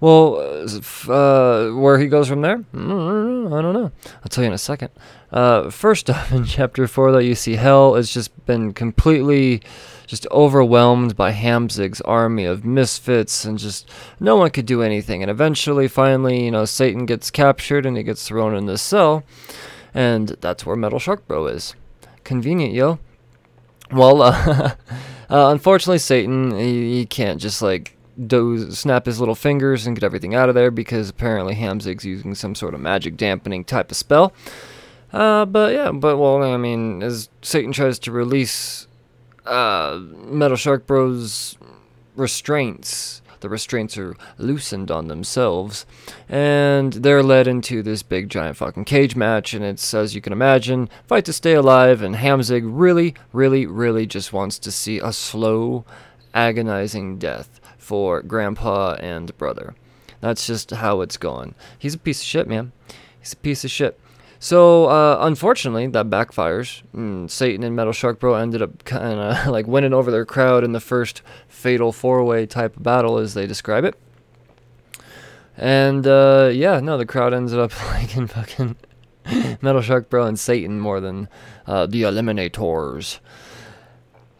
Well, 0.00 0.66
uh, 1.08 1.70
where 1.80 2.00
he 2.00 2.08
goes 2.08 2.26
from 2.28 2.40
there, 2.40 2.58
mm, 2.74 3.56
I 3.56 3.62
don't 3.62 3.72
know. 3.72 3.92
I'll 4.04 4.28
tell 4.28 4.42
you 4.42 4.48
in 4.48 4.54
a 4.54 4.58
second. 4.58 4.90
Uh, 5.32 5.70
first 5.70 6.08
off, 6.10 6.32
in 6.32 6.44
Chapter 6.44 6.86
4, 6.86 7.12
though, 7.12 7.18
you 7.18 7.34
see 7.34 7.56
Hell 7.56 7.94
has 7.94 8.12
just 8.12 8.46
been 8.46 8.72
completely 8.72 9.62
just 10.06 10.26
overwhelmed 10.30 11.14
by 11.16 11.32
Hamzig's 11.32 12.00
army 12.00 12.44
of 12.46 12.64
misfits 12.64 13.44
and 13.44 13.58
just 13.58 13.90
no 14.18 14.36
one 14.36 14.50
could 14.50 14.64
do 14.64 14.82
anything. 14.82 15.22
And 15.22 15.30
eventually, 15.30 15.86
finally, 15.86 16.44
you 16.44 16.50
know, 16.50 16.64
Satan 16.64 17.04
gets 17.04 17.30
captured 17.30 17.84
and 17.84 17.96
he 17.96 18.02
gets 18.02 18.26
thrown 18.26 18.56
in 18.56 18.64
this 18.64 18.80
cell. 18.80 19.22
And 19.92 20.28
that's 20.40 20.64
where 20.64 20.76
Metal 20.76 20.98
Shark 20.98 21.28
Bro 21.28 21.48
is. 21.48 21.74
Convenient, 22.24 22.72
yo. 22.72 22.98
Well, 23.92 24.22
uh, 24.22 24.74
uh, 25.30 25.50
unfortunately, 25.50 25.98
Satan, 25.98 26.56
he, 26.58 26.98
he 26.98 27.06
can't 27.06 27.40
just 27.40 27.60
like 27.60 27.96
do 28.26 28.70
snap 28.72 29.06
his 29.06 29.20
little 29.20 29.34
fingers 29.34 29.86
and 29.86 29.94
get 29.94 30.04
everything 30.04 30.34
out 30.34 30.48
of 30.48 30.54
there 30.54 30.70
because 30.70 31.10
apparently 31.10 31.54
Hamzig's 31.54 32.04
using 32.04 32.34
some 32.34 32.54
sort 32.54 32.74
of 32.74 32.80
magic 32.80 33.16
dampening 33.16 33.62
type 33.62 33.90
of 33.90 33.96
spell. 33.96 34.32
Uh, 35.12 35.44
but 35.46 35.72
yeah, 35.72 35.90
but 35.90 36.18
well, 36.18 36.42
I 36.42 36.56
mean, 36.56 37.02
as 37.02 37.28
Satan 37.42 37.72
tries 37.72 37.98
to 38.00 38.12
release 38.12 38.86
uh, 39.46 39.98
Metal 40.00 40.56
Shark 40.56 40.86
Bros 40.86 41.56
restraints. 42.16 43.22
The 43.40 43.48
restraints 43.48 43.96
are 43.96 44.16
loosened 44.36 44.90
on 44.90 45.06
themselves, 45.06 45.86
and 46.28 46.92
they're 46.92 47.22
led 47.22 47.46
into 47.46 47.84
this 47.84 48.02
big 48.02 48.28
giant 48.28 48.56
fucking 48.56 48.84
cage 48.84 49.14
match. 49.14 49.54
And 49.54 49.64
it's, 49.64 49.94
as 49.94 50.14
you 50.14 50.20
can 50.20 50.32
imagine, 50.32 50.90
fight 51.06 51.24
to 51.26 51.32
stay 51.32 51.54
alive. 51.54 52.02
And 52.02 52.16
Hamzig 52.16 52.62
really, 52.64 53.14
really, 53.32 53.64
really 53.64 54.06
just 54.06 54.32
wants 54.32 54.58
to 54.58 54.72
see 54.72 54.98
a 54.98 55.12
slow, 55.12 55.84
agonizing 56.34 57.18
death 57.18 57.60
for 57.78 58.22
Grandpa 58.22 58.94
and 58.94 59.36
brother. 59.38 59.76
That's 60.20 60.46
just 60.46 60.72
how 60.72 61.00
it's 61.00 61.16
going. 61.16 61.54
He's 61.78 61.94
a 61.94 61.98
piece 61.98 62.20
of 62.20 62.26
shit, 62.26 62.48
man. 62.48 62.72
He's 63.20 63.34
a 63.34 63.36
piece 63.36 63.64
of 63.64 63.70
shit. 63.70 64.00
So 64.40 64.86
uh, 64.86 65.18
unfortunately, 65.20 65.86
that 65.88 66.08
backfires. 66.08 66.82
Mm, 66.94 67.28
Satan 67.28 67.64
and 67.64 67.74
Metal 67.74 67.92
Shark 67.92 68.20
Bro 68.20 68.34
ended 68.34 68.62
up 68.62 68.84
kind 68.84 69.18
of 69.18 69.46
like 69.48 69.66
winning 69.66 69.92
over 69.92 70.10
their 70.10 70.24
crowd 70.24 70.64
in 70.64 70.72
the 70.72 70.80
first 70.80 71.22
fatal 71.48 71.92
four-way 71.92 72.46
type 72.46 72.76
of 72.76 72.82
battle, 72.82 73.18
as 73.18 73.34
they 73.34 73.46
describe 73.46 73.84
it. 73.84 73.96
And 75.56 76.06
uh, 76.06 76.50
yeah, 76.52 76.78
no, 76.78 76.96
the 76.96 77.06
crowd 77.06 77.34
ends 77.34 77.52
up 77.52 77.72
liking 77.92 78.28
fucking 78.28 78.76
Metal 79.60 79.82
Shark 79.82 80.08
Bro 80.08 80.26
and 80.26 80.38
Satan 80.38 80.78
more 80.78 81.00
than 81.00 81.28
uh, 81.66 81.86
the 81.86 82.02
Eliminators. 82.02 83.18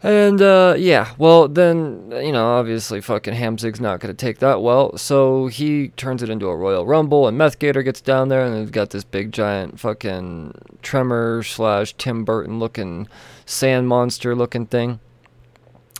And 0.01 0.41
uh, 0.41 0.75
yeah, 0.77 1.13
well 1.17 1.49
then 1.49 2.11
you 2.11 2.31
know 2.31 2.47
obviously 2.51 3.01
fucking 3.01 3.33
Hamzig's 3.33 3.81
not 3.81 3.99
gonna 3.99 4.13
take 4.13 4.39
that 4.39 4.61
well, 4.61 4.97
so 4.97 5.47
he 5.47 5.89
turns 5.89 6.23
it 6.23 6.29
into 6.29 6.47
a 6.47 6.55
Royal 6.55 6.85
Rumble, 6.85 7.27
and 7.27 7.37
Meth 7.37 7.59
Gator 7.59 7.83
gets 7.83 7.99
down 7.99 8.29
there, 8.29 8.45
and 8.45 8.55
they've 8.55 8.71
got 8.71 8.91
this 8.91 9.03
big 9.03 9.33
giant 9.33 9.77
fucking 9.77 10.53
Tremor 10.81 11.43
slash 11.43 11.93
Tim 11.97 12.23
Burton 12.23 12.59
looking 12.59 13.09
sand 13.45 13.89
monster 13.89 14.35
looking 14.35 14.65
thing, 14.65 15.01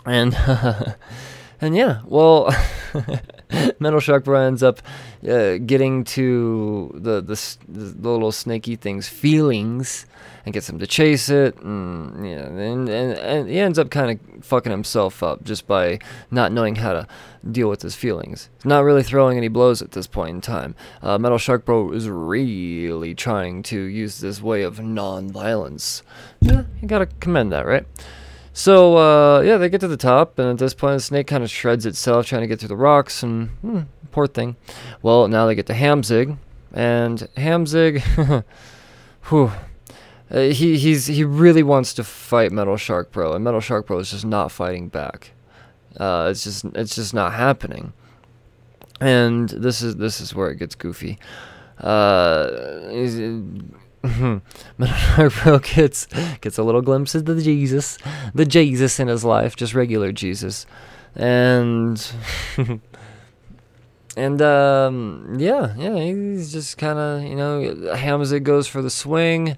and 0.05 0.33
and 1.61 1.75
yeah, 1.75 1.99
well, 2.05 2.55
Metal 3.79 3.99
Shark 3.99 4.23
Bro 4.25 4.39
ends 4.41 4.61
up 4.61 4.81
uh, 5.27 5.57
getting 5.57 6.03
to 6.03 6.91
the, 6.93 7.21
the 7.21 7.57
the 7.67 8.09
little 8.09 8.31
snaky 8.31 8.75
thing's 8.75 9.07
feelings 9.07 10.05
and 10.45 10.53
gets 10.53 10.69
him 10.69 10.79
to 10.79 10.87
chase 10.87 11.29
it, 11.29 11.59
and 11.61 12.25
yeah, 12.25 12.45
and 12.45 12.89
and, 12.89 13.13
and 13.13 13.49
he 13.49 13.59
ends 13.59 13.79
up 13.79 13.89
kind 13.89 14.11
of 14.11 14.45
fucking 14.45 14.71
himself 14.71 15.23
up 15.23 15.43
just 15.43 15.67
by 15.67 15.99
not 16.29 16.51
knowing 16.51 16.75
how 16.75 16.93
to 16.93 17.07
deal 17.49 17.69
with 17.69 17.81
his 17.81 17.95
feelings. 17.95 18.49
Not 18.63 18.83
really 18.83 19.03
throwing 19.03 19.37
any 19.37 19.47
blows 19.47 19.81
at 19.81 19.91
this 19.91 20.07
point 20.07 20.29
in 20.29 20.41
time. 20.41 20.75
Uh, 21.01 21.17
Metal 21.17 21.37
Shark 21.37 21.65
Bro 21.65 21.93
is 21.93 22.07
really 22.07 23.15
trying 23.15 23.63
to 23.63 23.79
use 23.79 24.19
this 24.19 24.41
way 24.41 24.61
of 24.61 24.79
non-violence. 24.79 26.03
Yeah, 26.39 26.63
you 26.81 26.87
gotta 26.87 27.07
commend 27.19 27.51
that, 27.51 27.65
right? 27.65 27.85
So 28.59 28.97
uh, 28.97 29.39
yeah, 29.39 29.55
they 29.55 29.69
get 29.69 29.79
to 29.79 29.87
the 29.87 29.95
top, 29.95 30.37
and 30.37 30.49
at 30.49 30.57
this 30.57 30.73
point, 30.73 30.97
the 30.97 30.99
snake 30.99 31.27
kind 31.27 31.45
of 31.45 31.49
shreds 31.49 31.85
itself, 31.85 32.25
trying 32.25 32.41
to 32.41 32.47
get 32.47 32.59
through 32.59 32.67
the 32.67 32.75
rocks, 32.75 33.23
and 33.23 33.51
hmm, 33.61 33.81
poor 34.11 34.27
thing. 34.27 34.57
Well, 35.01 35.29
now 35.29 35.45
they 35.45 35.55
get 35.55 35.65
to 35.67 35.73
Hamzig, 35.73 36.37
and 36.73 37.19
Hamzig, 37.37 38.03
whew, 39.29 39.53
uh, 40.29 40.39
he 40.41 40.77
he's 40.77 41.05
he 41.05 41.23
really 41.23 41.63
wants 41.63 41.93
to 41.93 42.03
fight 42.03 42.51
Metal 42.51 42.75
Shark 42.75 43.13
Bro, 43.13 43.31
and 43.31 43.45
Metal 43.45 43.61
Shark 43.61 43.87
Bro 43.87 43.99
is 43.99 44.11
just 44.11 44.25
not 44.25 44.51
fighting 44.51 44.89
back. 44.89 45.31
Uh, 45.95 46.27
it's 46.29 46.43
just 46.43 46.65
it's 46.75 46.95
just 46.95 47.13
not 47.13 47.31
happening. 47.31 47.93
And 48.99 49.47
this 49.47 49.81
is 49.81 49.95
this 49.95 50.19
is 50.19 50.35
where 50.35 50.51
it 50.51 50.57
gets 50.57 50.75
goofy. 50.75 51.17
Uh, 51.77 52.49
Shark 54.85 55.33
Bro 55.43 55.59
gets 55.75 56.07
gets 56.41 56.57
a 56.57 56.63
little 56.63 56.81
glimpse 56.81 57.15
of 57.15 57.25
the 57.25 57.41
Jesus, 57.41 57.97
the 58.33 58.45
Jesus 58.45 58.99
in 58.99 59.07
his 59.07 59.25
life, 59.25 59.55
just 59.55 59.73
regular 59.73 60.11
Jesus, 60.11 60.65
and. 61.15 62.11
and 64.17 64.41
um, 64.41 65.35
yeah, 65.37 65.75
yeah, 65.77 65.97
he's 65.99 66.51
just 66.51 66.77
kind 66.77 66.97
of 66.99 67.23
you 67.23 67.35
know 67.35 67.61
Hamzig 67.95 68.43
goes 68.43 68.67
for 68.67 68.81
the 68.81 68.89
swing, 68.89 69.57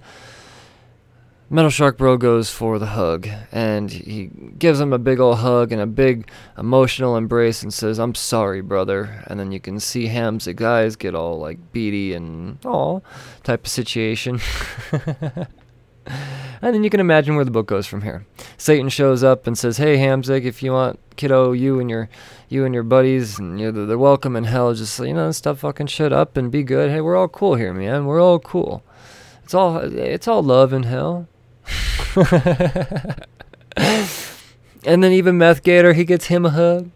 Metal 1.54 1.70
Shark 1.70 1.98
Bro 1.98 2.16
goes 2.16 2.50
for 2.50 2.80
the 2.80 2.86
hug, 2.86 3.28
and 3.52 3.92
he 3.92 4.28
gives 4.58 4.80
him 4.80 4.94
a 4.94 4.98
big 4.98 5.20
old 5.20 5.40
hug 5.40 5.74
and 5.74 5.82
a 5.82 5.86
big 5.86 6.30
emotional 6.58 7.18
embrace 7.18 7.62
and 7.62 7.74
says, 7.74 8.00
I'm 8.00 8.16
sorry, 8.16 8.62
brother. 8.62 9.22
And 9.28 9.38
then 9.38 9.52
you 9.52 9.60
can 9.60 9.82
see 9.82 10.08
Hamzig's 10.08 10.64
eyes 10.64 10.96
get 10.96 11.14
all 11.14 11.40
like 11.40 11.74
beady 11.74 12.14
and 12.14 12.58
all 12.66 13.04
type 13.44 13.66
of 13.66 13.70
situation. 13.70 14.40
and 14.94 15.50
then 16.62 16.86
you 16.86 16.90
can 16.90 17.02
imagine 17.02 17.36
where 17.36 17.44
the 17.44 17.52
book 17.52 17.68
goes 17.68 17.86
from 17.86 18.04
here. 18.04 18.26
Satan 18.56 18.88
shows 18.88 19.22
up 19.22 19.46
and 19.46 19.58
says, 19.58 19.76
"Hey 19.76 19.98
Hamzig, 19.98 20.46
if 20.46 20.64
you 20.64 20.72
want, 20.72 21.02
kiddo, 21.18 21.52
you 21.52 21.82
and 21.82 21.90
your 21.90 22.08
you 22.48 22.64
and 22.64 22.74
your 22.74 22.84
buddies, 22.84 23.38
and 23.38 23.60
you 23.60 23.74
know, 23.74 23.86
they're 23.86 23.98
welcome 23.98 24.38
in 24.38 24.46
hell. 24.46 24.74
Just 24.74 24.98
you 25.00 25.14
know, 25.14 25.30
stop 25.34 25.58
fucking 25.58 25.88
shut 25.88 26.14
up 26.14 26.38
and 26.38 26.50
be 26.50 26.64
good. 26.64 26.92
Hey, 26.92 27.02
we're 27.02 27.18
all 27.18 27.28
cool 27.28 27.56
here, 27.56 27.74
man. 27.74 28.06
We're 28.06 28.22
all 28.22 28.40
cool. 28.40 28.86
It's 29.44 29.54
all 29.54 29.80
it's 29.80 30.30
all 30.30 30.42
love 30.42 30.72
in 30.72 30.84
hell. 30.84 31.28
and 34.86 35.04
then 35.04 35.12
even 35.12 35.38
Meth 35.38 35.64
Gator, 35.64 35.94
he 35.94 36.04
gets 36.04 36.26
him 36.26 36.46
a 36.46 36.50
hug. 36.50 36.92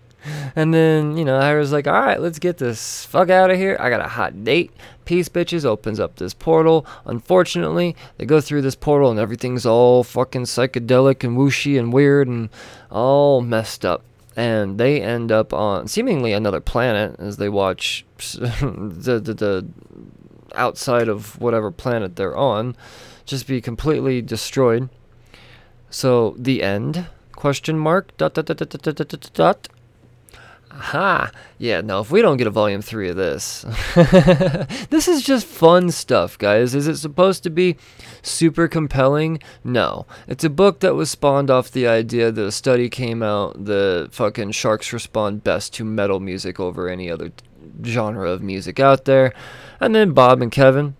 And 0.55 0.73
then, 0.73 1.17
you 1.17 1.25
know, 1.25 1.37
Ira's 1.37 1.71
like, 1.71 1.87
all 1.87 1.93
right, 1.93 2.19
let's 2.19 2.39
get 2.39 2.57
this 2.57 3.05
fuck 3.05 3.29
out 3.29 3.51
of 3.51 3.57
here. 3.57 3.77
I 3.79 3.89
got 3.89 4.03
a 4.03 4.09
hot 4.09 4.43
date. 4.43 4.71
Peace, 5.05 5.29
bitches 5.29 5.65
opens 5.65 5.99
up 5.99 6.15
this 6.15 6.33
portal. 6.33 6.85
Unfortunately, 7.05 7.95
they 8.17 8.25
go 8.25 8.41
through 8.41 8.63
this 8.63 8.75
portal 8.75 9.11
and 9.11 9.19
everything's 9.19 9.65
all 9.65 10.03
fucking 10.03 10.43
psychedelic 10.43 11.23
and 11.23 11.37
whooshy 11.37 11.77
and 11.77 11.93
weird 11.93 12.27
and 12.27 12.49
all 12.89 13.41
messed 13.41 13.85
up. 13.85 14.03
And 14.35 14.79
they 14.79 15.01
end 15.01 15.31
up 15.31 15.53
on 15.53 15.87
seemingly 15.87 16.33
another 16.33 16.59
planet 16.59 17.15
as 17.19 17.37
they 17.37 17.49
watch 17.49 18.03
the, 18.17 19.21
the, 19.23 19.33
the 19.33 19.67
outside 20.55 21.07
of 21.07 21.39
whatever 21.39 21.69
planet 21.71 22.15
they're 22.15 22.35
on 22.35 22.75
just 23.25 23.47
be 23.47 23.61
completely 23.61 24.21
destroyed. 24.21 24.89
So 25.89 26.35
the 26.37 26.63
end? 26.63 27.07
Question 27.31 27.77
mark. 27.77 28.15
Dot 28.17 28.33
dot 28.33 28.45
dot 28.45 28.57
dot 28.57 28.69
dot 28.69 28.95
dot 28.95 29.09
dot. 29.09 29.31
dot. 29.33 29.67
Aha! 30.77 31.31
Yeah, 31.57 31.79
no, 31.79 32.01
if 32.01 32.11
we 32.11 32.21
don't 32.21 32.35
get 32.35 32.47
a 32.47 32.51
volume 32.51 32.81
3 32.81 33.09
of 33.09 33.15
this. 33.15 33.65
this 34.89 35.07
is 35.07 35.23
just 35.23 35.45
fun 35.47 35.89
stuff, 35.89 36.37
guys. 36.37 36.75
Is 36.75 36.85
it 36.87 36.97
supposed 36.97 37.43
to 37.43 37.49
be 37.49 37.77
super 38.21 38.67
compelling? 38.67 39.39
No. 39.63 40.05
It's 40.27 40.43
a 40.43 40.49
book 40.49 40.81
that 40.81 40.95
was 40.95 41.09
spawned 41.09 41.49
off 41.49 41.71
the 41.71 41.87
idea 41.87 42.29
that 42.29 42.45
a 42.45 42.51
study 42.51 42.89
came 42.89 43.23
out 43.23 43.65
that 43.65 44.09
fucking 44.11 44.51
sharks 44.51 44.91
respond 44.91 45.45
best 45.45 45.73
to 45.75 45.85
metal 45.85 46.19
music 46.19 46.59
over 46.59 46.89
any 46.89 47.09
other 47.09 47.31
genre 47.85 48.29
of 48.29 48.41
music 48.41 48.77
out 48.77 49.05
there. 49.05 49.33
And 49.79 49.95
then 49.95 50.11
Bob 50.11 50.41
and 50.41 50.51
Kevin, 50.51 50.97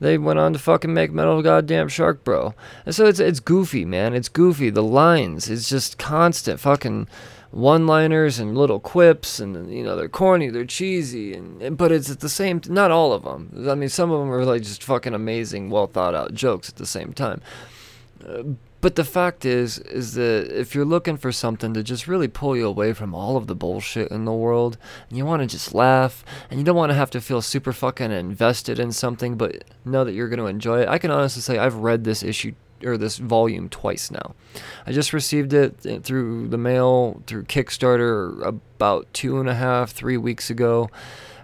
they 0.00 0.18
went 0.18 0.38
on 0.38 0.52
to 0.52 0.58
fucking 0.58 0.92
make 0.92 1.12
Metal 1.12 1.42
Goddamn 1.42 1.88
Shark 1.88 2.24
Bro. 2.24 2.54
And 2.86 2.94
so 2.94 3.06
it's 3.06 3.20
it's 3.20 3.40
goofy, 3.40 3.84
man. 3.84 4.14
It's 4.14 4.28
goofy. 4.28 4.70
The 4.70 4.82
lines, 4.82 5.48
it's 5.50 5.68
just 5.68 5.98
constant 5.98 6.60
fucking 6.60 7.08
one-liners 7.50 8.38
and 8.38 8.56
little 8.56 8.78
quips, 8.78 9.40
and 9.40 9.72
you 9.72 9.82
know 9.82 9.96
they're 9.96 10.08
corny, 10.08 10.48
they're 10.50 10.64
cheesy, 10.64 11.34
and, 11.34 11.76
but 11.76 11.90
it's 11.90 12.10
at 12.10 12.20
the 12.20 12.28
same. 12.28 12.60
Not 12.68 12.90
all 12.90 13.12
of 13.12 13.24
them. 13.24 13.66
I 13.68 13.74
mean, 13.74 13.88
some 13.88 14.10
of 14.10 14.20
them 14.20 14.30
are 14.30 14.44
like 14.44 14.62
just 14.62 14.84
fucking 14.84 15.14
amazing, 15.14 15.70
well 15.70 15.86
thought 15.86 16.14
out 16.14 16.34
jokes 16.34 16.68
at 16.68 16.76
the 16.76 16.86
same 16.86 17.12
time. 17.12 17.40
Uh, 18.26 18.42
but 18.80 18.94
the 18.94 19.04
fact 19.04 19.44
is, 19.44 19.78
is 19.78 20.14
that 20.14 20.50
if 20.52 20.74
you're 20.74 20.84
looking 20.84 21.16
for 21.16 21.32
something 21.32 21.74
to 21.74 21.82
just 21.82 22.06
really 22.06 22.28
pull 22.28 22.56
you 22.56 22.66
away 22.66 22.92
from 22.92 23.14
all 23.14 23.36
of 23.36 23.46
the 23.46 23.54
bullshit 23.54 24.10
in 24.10 24.24
the 24.24 24.32
world, 24.32 24.78
and 25.08 25.18
you 25.18 25.24
want 25.24 25.42
to 25.42 25.46
just 25.46 25.74
laugh, 25.74 26.24
and 26.50 26.60
you 26.60 26.64
don't 26.64 26.76
want 26.76 26.90
to 26.90 26.96
have 26.96 27.10
to 27.10 27.20
feel 27.20 27.42
super 27.42 27.72
fucking 27.72 28.12
invested 28.12 28.78
in 28.78 28.92
something, 28.92 29.36
but 29.36 29.64
know 29.84 30.04
that 30.04 30.12
you're 30.12 30.28
going 30.28 30.38
to 30.38 30.46
enjoy 30.46 30.82
it, 30.82 30.88
I 30.88 30.98
can 30.98 31.10
honestly 31.10 31.42
say 31.42 31.58
I've 31.58 31.76
read 31.76 32.04
this 32.04 32.22
issue 32.22 32.54
or 32.84 32.96
this 32.96 33.18
volume 33.18 33.68
twice 33.68 34.10
now. 34.10 34.34
I 34.86 34.92
just 34.92 35.12
received 35.12 35.52
it 35.52 35.84
uh, 35.84 35.98
through 35.98 36.48
the 36.48 36.58
mail 36.58 37.22
through 37.26 37.44
Kickstarter 37.44 38.46
about 38.46 39.12
two 39.12 39.40
and 39.40 39.48
a 39.48 39.54
half, 39.54 39.90
three 39.90 40.16
weeks 40.16 40.50
ago 40.50 40.90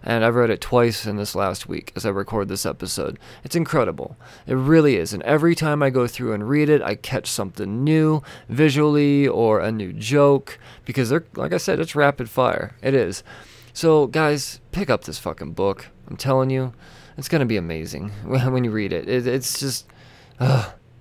and 0.05 0.23
I've 0.23 0.35
read 0.35 0.51
it 0.51 0.61
twice 0.61 1.07
in 1.07 1.17
this 1.17 1.35
last 1.35 1.67
week 1.67 1.91
as 1.97 2.05
I 2.05 2.11
record 2.11 2.49
this 2.49 2.67
episode. 2.67 3.19
It's 3.43 3.57
incredible. 3.57 4.17
It 4.47 4.55
really 4.55 4.97
is. 4.97 5.15
And 5.15 5.23
every 5.23 5.55
time 5.55 5.83
I 5.83 5.89
go 5.89 6.07
through 6.07 6.35
and 6.35 6.49
read 6.49 6.69
it, 6.69 6.83
I 6.83 6.95
catch 6.95 7.27
something 7.27 7.83
new 7.83 8.23
visually 8.49 9.27
or 9.27 9.61
a 9.61 9.73
new 9.73 9.95
joke 9.95 10.59
because 10.85 11.09
they're 11.09 11.25
like 11.35 11.55
I 11.55 11.57
said, 11.57 11.81
it's 11.81 11.97
rapid 11.97 12.29
fire. 12.29 12.77
It 12.83 12.95
is. 12.95 13.25
So 13.73 14.07
guys, 14.07 14.61
pick 14.73 14.91
up 14.91 15.05
this 15.05 15.19
fucking 15.19 15.55
book. 15.55 15.89
I'm 16.07 16.19
telling 16.19 16.51
you, 16.51 16.75
it's 17.17 17.29
gonna 17.29 17.47
be 17.47 17.57
amazing 17.57 18.11
when 18.25 18.63
you 18.63 18.71
read 18.71 18.93
it. 18.93 19.09
it 19.09 19.27
it's 19.27 19.59
just, 19.59 19.87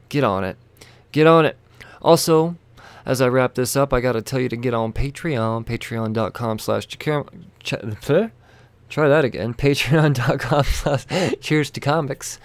get 0.08 0.24
on 0.24 0.46
it, 0.46 0.58
get 1.12 1.28
on 1.28 1.46
it. 1.46 1.58
Also, 2.02 2.56
as 3.06 3.20
I 3.20 3.28
wrap 3.28 3.56
this 3.56 3.76
up, 3.76 3.92
I 3.92 4.00
gotta 4.00 4.22
tell 4.22 4.40
you 4.40 4.48
to 4.48 4.56
get 4.56 4.74
on 4.74 4.94
Patreon, 4.94 5.66
patreon.com 5.66 6.60
slash 6.60 6.88
Try 8.94 9.08
that 9.08 9.26
again. 9.26 9.54
Patreon.com 9.56 10.66
slash 10.66 11.08
cheers 11.42 11.72
to 11.72 11.80
comics. 11.80 12.38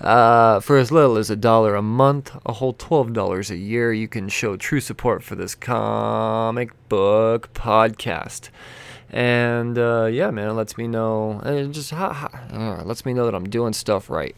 Uh, 0.00 0.60
for 0.60 0.78
as 0.78 0.92
little 0.92 1.16
as 1.16 1.30
a 1.30 1.36
dollar 1.36 1.74
a 1.74 1.82
month, 1.82 2.30
a 2.46 2.52
whole 2.52 2.72
$12 2.74 3.50
a 3.50 3.56
year, 3.56 3.92
you 3.92 4.06
can 4.06 4.28
show 4.28 4.56
true 4.56 4.78
support 4.78 5.24
for 5.24 5.34
this 5.34 5.56
comic 5.56 6.70
book 6.88 7.52
podcast. 7.54 8.50
And 9.10 9.76
uh, 9.76 10.04
yeah, 10.04 10.30
man, 10.30 10.50
it 10.50 10.52
lets 10.52 10.78
me 10.78 10.86
know, 10.86 11.42
it 11.44 11.72
just 11.72 11.90
ha, 11.90 12.12
ha, 12.12 12.40
uh, 12.52 12.84
lets 12.84 13.04
me 13.04 13.12
know 13.12 13.24
that 13.24 13.34
I'm 13.34 13.50
doing 13.50 13.72
stuff 13.72 14.08
right. 14.08 14.36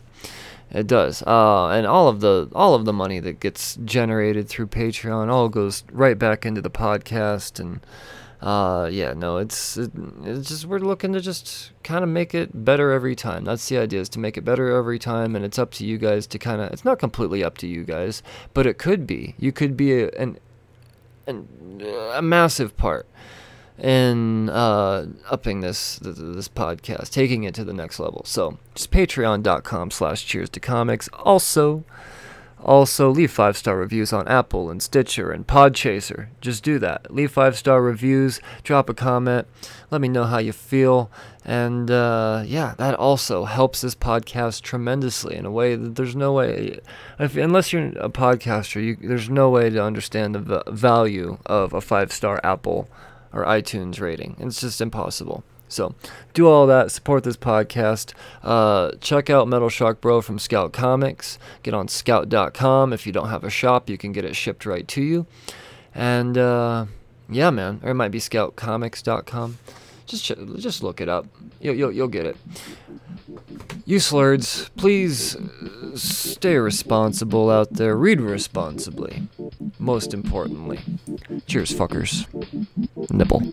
It 0.71 0.87
does, 0.87 1.23
uh, 1.25 1.69
and 1.69 1.87
all 1.87 2.09
of 2.09 2.21
the 2.21 2.49
all 2.55 2.75
of 2.75 2.87
the 2.87 2.95
money 2.95 3.21
that 3.21 3.41
gets 3.41 3.77
generated 3.85 4.49
through 4.49 4.69
Patreon 4.69 5.29
all 5.29 5.51
goes 5.51 5.85
right 5.93 6.19
back 6.19 6.47
into 6.47 6.63
the 6.63 6.71
podcast 6.71 7.61
and 7.61 7.81
uh, 8.43 8.89
yeah, 8.91 9.13
no, 9.13 9.37
it's 9.37 9.77
it, 9.77 9.93
it's 10.25 10.49
just 10.49 10.67
we're 10.67 10.81
looking 10.81 11.13
to 11.13 11.21
just 11.21 11.71
kind 11.85 12.03
of 12.03 12.11
make 12.11 12.35
it 12.35 12.65
better 12.65 12.91
every 12.91 13.15
time. 13.15 13.45
That's 13.45 13.69
the 13.69 13.79
idea 13.79 14.01
is 14.01 14.09
to 14.11 14.19
make 14.19 14.37
it 14.37 14.45
better 14.45 14.69
every 14.77 14.99
time, 14.99 15.37
and 15.37 15.45
it's 15.45 15.61
up 15.61 15.71
to 15.75 15.87
you 15.87 15.97
guys 15.97 16.27
to 16.27 16.41
kind 16.41 16.61
of. 16.61 16.73
It's 16.73 16.85
not 16.85 16.99
completely 16.99 17.45
up 17.45 17.57
to 17.59 17.69
you 17.69 17.85
guys, 17.85 18.21
but 18.53 18.67
it 18.67 18.79
could 18.79 19.07
be. 19.07 19.37
You 19.39 19.53
could 19.53 19.77
be 19.77 19.93
a, 19.93 20.09
an, 20.11 20.39
an 21.29 21.47
a 22.15 22.21
massive 22.21 22.77
part 22.77 23.07
in 23.79 24.49
uh, 24.51 25.07
upping 25.31 25.61
this 25.61 26.01
this 26.03 26.49
podcast, 26.49 27.11
taking 27.11 27.45
it 27.45 27.55
to 27.55 27.63
the 27.63 27.73
next 27.73 28.01
level. 28.01 28.23
So 28.25 28.59
just 28.75 28.91
patreon.com 28.91 29.93
slash 29.93 30.27
cheers 30.27 30.51
to 30.51 30.59
comics. 30.59 31.09
Also, 31.13 31.85
also 32.65 33.11
leave 33.11 33.31
five 33.31 33.57
star 33.57 33.77
reviews 33.77 34.13
on 34.13 34.29
Apple 34.29 34.71
and 34.71 34.83
Stitcher 34.83 35.31
and 35.31 35.47
Podchaser. 35.47 36.29
Just 36.41 36.63
do 36.63 36.79
that. 36.79 37.13
Leave 37.13 37.33
five 37.33 37.57
star 37.57 37.83
reviews, 37.83 38.41
drop 38.63 38.89
a 38.89 38.95
comment, 38.95 39.47
let 39.91 40.01
me 40.01 40.09
know 40.09 40.25
how 40.25 40.39
you 40.39 40.53
feel. 40.53 41.11
And 41.45 41.91
uh, 41.91 42.45
yeah, 42.47 42.75
that 42.79 42.95
also 42.95 43.45
helps 43.45 43.81
this 43.81 43.95
podcast 43.95 44.63
tremendously 44.63 45.37
in 45.37 45.45
a 45.45 45.51
way 45.51 45.75
that 45.75 45.97
there's 45.97 46.15
no 46.15 46.33
way, 46.33 46.79
if, 47.19 47.37
unless 47.37 47.73
you're 47.73 47.89
a 47.99 48.09
podcaster, 48.09 48.83
you, 48.83 48.97
there's 49.01 49.29
no 49.29 49.51
way 49.51 49.69
to 49.71 49.83
understand 49.83 50.35
the 50.35 50.41
v- 50.41 50.71
value 50.71 51.39
of 51.47 51.73
a 51.73 51.81
five 51.81 52.13
star 52.13 52.41
Apple 52.45 52.89
or 53.33 53.45
iTunes 53.45 54.01
rating. 54.01 54.37
It's 54.39 54.61
just 54.61 54.81
impossible. 54.81 55.43
So, 55.73 55.95
do 56.35 56.47
all 56.47 56.67
that, 56.67 56.91
support 56.91 57.25
this 57.25 57.37
podcast. 57.37 58.13
Uh, 58.43 58.93
check 59.01 59.31
out 59.31 59.49
Metal 59.49 59.69
Shark 59.69 60.01
Bro 60.01 60.23
from 60.23 60.39
Scout 60.39 60.73
Comics. 60.73 61.39
Get 61.63 61.73
on 61.75 61.89
scout.com. 61.89 62.93
If 62.93 63.07
you 63.07 63.13
don't 63.13 63.31
have 63.31 63.43
a 63.43 63.51
shop, 63.51 63.89
you 63.89 63.97
can 63.97 64.13
get 64.13 64.25
it 64.25 64.37
shipped 64.37 64.67
right 64.67 64.87
to 64.89 65.03
you. 65.03 65.27
And 65.95 66.37
uh, 66.37 66.87
yeah, 67.29 67.51
man, 67.51 67.81
or 67.83 67.91
it 67.91 67.95
might 67.95 68.11
be 68.11 68.19
scoutcomics.com. 68.19 69.59
Just 70.07 70.31
just 70.59 70.83
look 70.83 71.01
it 71.01 71.09
up. 71.09 71.27
You'll, 71.61 71.75
you'll, 71.75 71.93
you'll 71.93 72.09
get 72.09 72.27
it. 72.27 72.37
You 73.87 73.99
slurs, 73.99 74.69
please 74.77 75.37
stay 75.95 76.57
responsible 76.57 77.51
out 77.51 77.73
there. 77.73 77.97
Read 77.97 78.21
responsibly. 78.21 79.23
Most 79.79 80.13
importantly. 80.13 80.81
Cheers, 81.47 81.73
fuckers. 81.73 82.27
Nipple. 83.11 83.53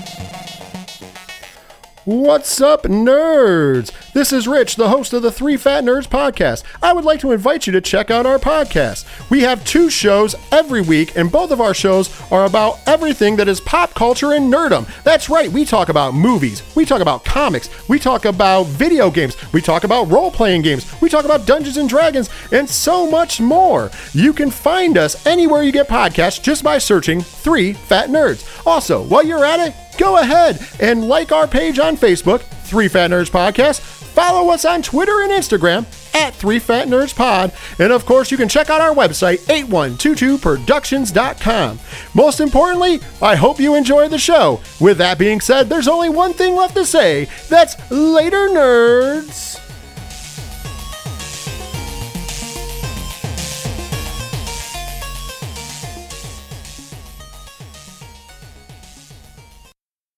What's 2.11 2.59
up, 2.59 2.83
nerds? 2.83 4.11
This 4.11 4.33
is 4.33 4.45
Rich, 4.45 4.75
the 4.75 4.89
host 4.89 5.13
of 5.13 5.21
the 5.21 5.31
Three 5.31 5.55
Fat 5.55 5.85
Nerds 5.85 6.09
podcast. 6.09 6.63
I 6.83 6.91
would 6.91 7.05
like 7.05 7.21
to 7.21 7.31
invite 7.31 7.65
you 7.65 7.71
to 7.71 7.79
check 7.79 8.11
out 8.11 8.25
our 8.25 8.37
podcast. 8.37 9.05
We 9.29 9.43
have 9.43 9.63
two 9.63 9.89
shows 9.89 10.35
every 10.51 10.81
week, 10.81 11.15
and 11.15 11.31
both 11.31 11.51
of 11.51 11.61
our 11.61 11.73
shows 11.73 12.09
are 12.29 12.43
about 12.43 12.81
everything 12.85 13.37
that 13.37 13.47
is 13.47 13.61
pop 13.61 13.93
culture 13.93 14.33
and 14.33 14.51
nerdum. 14.51 14.89
That's 15.03 15.29
right, 15.29 15.49
we 15.49 15.63
talk 15.63 15.87
about 15.87 16.13
movies, 16.13 16.61
we 16.75 16.83
talk 16.83 16.99
about 16.99 17.23
comics, 17.23 17.69
we 17.87 17.97
talk 17.97 18.25
about 18.25 18.65
video 18.65 19.09
games, 19.09 19.37
we 19.53 19.61
talk 19.61 19.85
about 19.85 20.11
role 20.11 20.31
playing 20.31 20.63
games, 20.63 20.93
we 20.99 21.07
talk 21.07 21.23
about 21.23 21.47
Dungeons 21.47 21.77
and 21.77 21.87
Dragons, 21.87 22.29
and 22.51 22.69
so 22.69 23.09
much 23.09 23.39
more. 23.39 23.89
You 24.11 24.33
can 24.33 24.51
find 24.51 24.97
us 24.97 25.25
anywhere 25.25 25.63
you 25.63 25.71
get 25.71 25.87
podcasts 25.87 26.43
just 26.43 26.61
by 26.61 26.77
searching 26.77 27.21
Three 27.21 27.71
Fat 27.71 28.09
Nerds. 28.09 28.67
Also, 28.67 29.01
while 29.01 29.25
you're 29.25 29.45
at 29.45 29.65
it, 29.65 29.73
go 30.01 30.17
ahead 30.17 30.59
and 30.79 31.07
like 31.07 31.31
our 31.31 31.47
page 31.47 31.77
on 31.77 31.95
Facebook, 31.95 32.41
Three 32.41 32.87
Fat 32.87 33.11
Nerds 33.11 33.29
Podcast. 33.29 33.81
Follow 33.81 34.51
us 34.51 34.65
on 34.65 34.81
Twitter 34.81 35.21
and 35.21 35.31
Instagram 35.31 35.85
at 36.15 36.33
Three 36.33 36.57
Fat 36.59 36.87
Nerds 36.87 37.15
Pod. 37.15 37.53
And 37.77 37.93
of 37.93 38.03
course, 38.05 38.31
you 38.31 38.37
can 38.37 38.49
check 38.49 38.71
out 38.71 38.81
our 38.81 38.95
website, 38.95 39.45
8122productions.com. 39.45 41.79
Most 42.15 42.39
importantly, 42.39 42.99
I 43.21 43.35
hope 43.35 43.59
you 43.59 43.75
enjoy 43.75 44.07
the 44.09 44.17
show. 44.17 44.59
With 44.79 44.97
that 44.97 45.19
being 45.19 45.39
said, 45.39 45.69
there's 45.69 45.87
only 45.87 46.09
one 46.09 46.33
thing 46.33 46.55
left 46.55 46.73
to 46.75 46.85
say 46.85 47.29
that's 47.47 47.75
later, 47.91 48.49
nerds. 48.49 49.50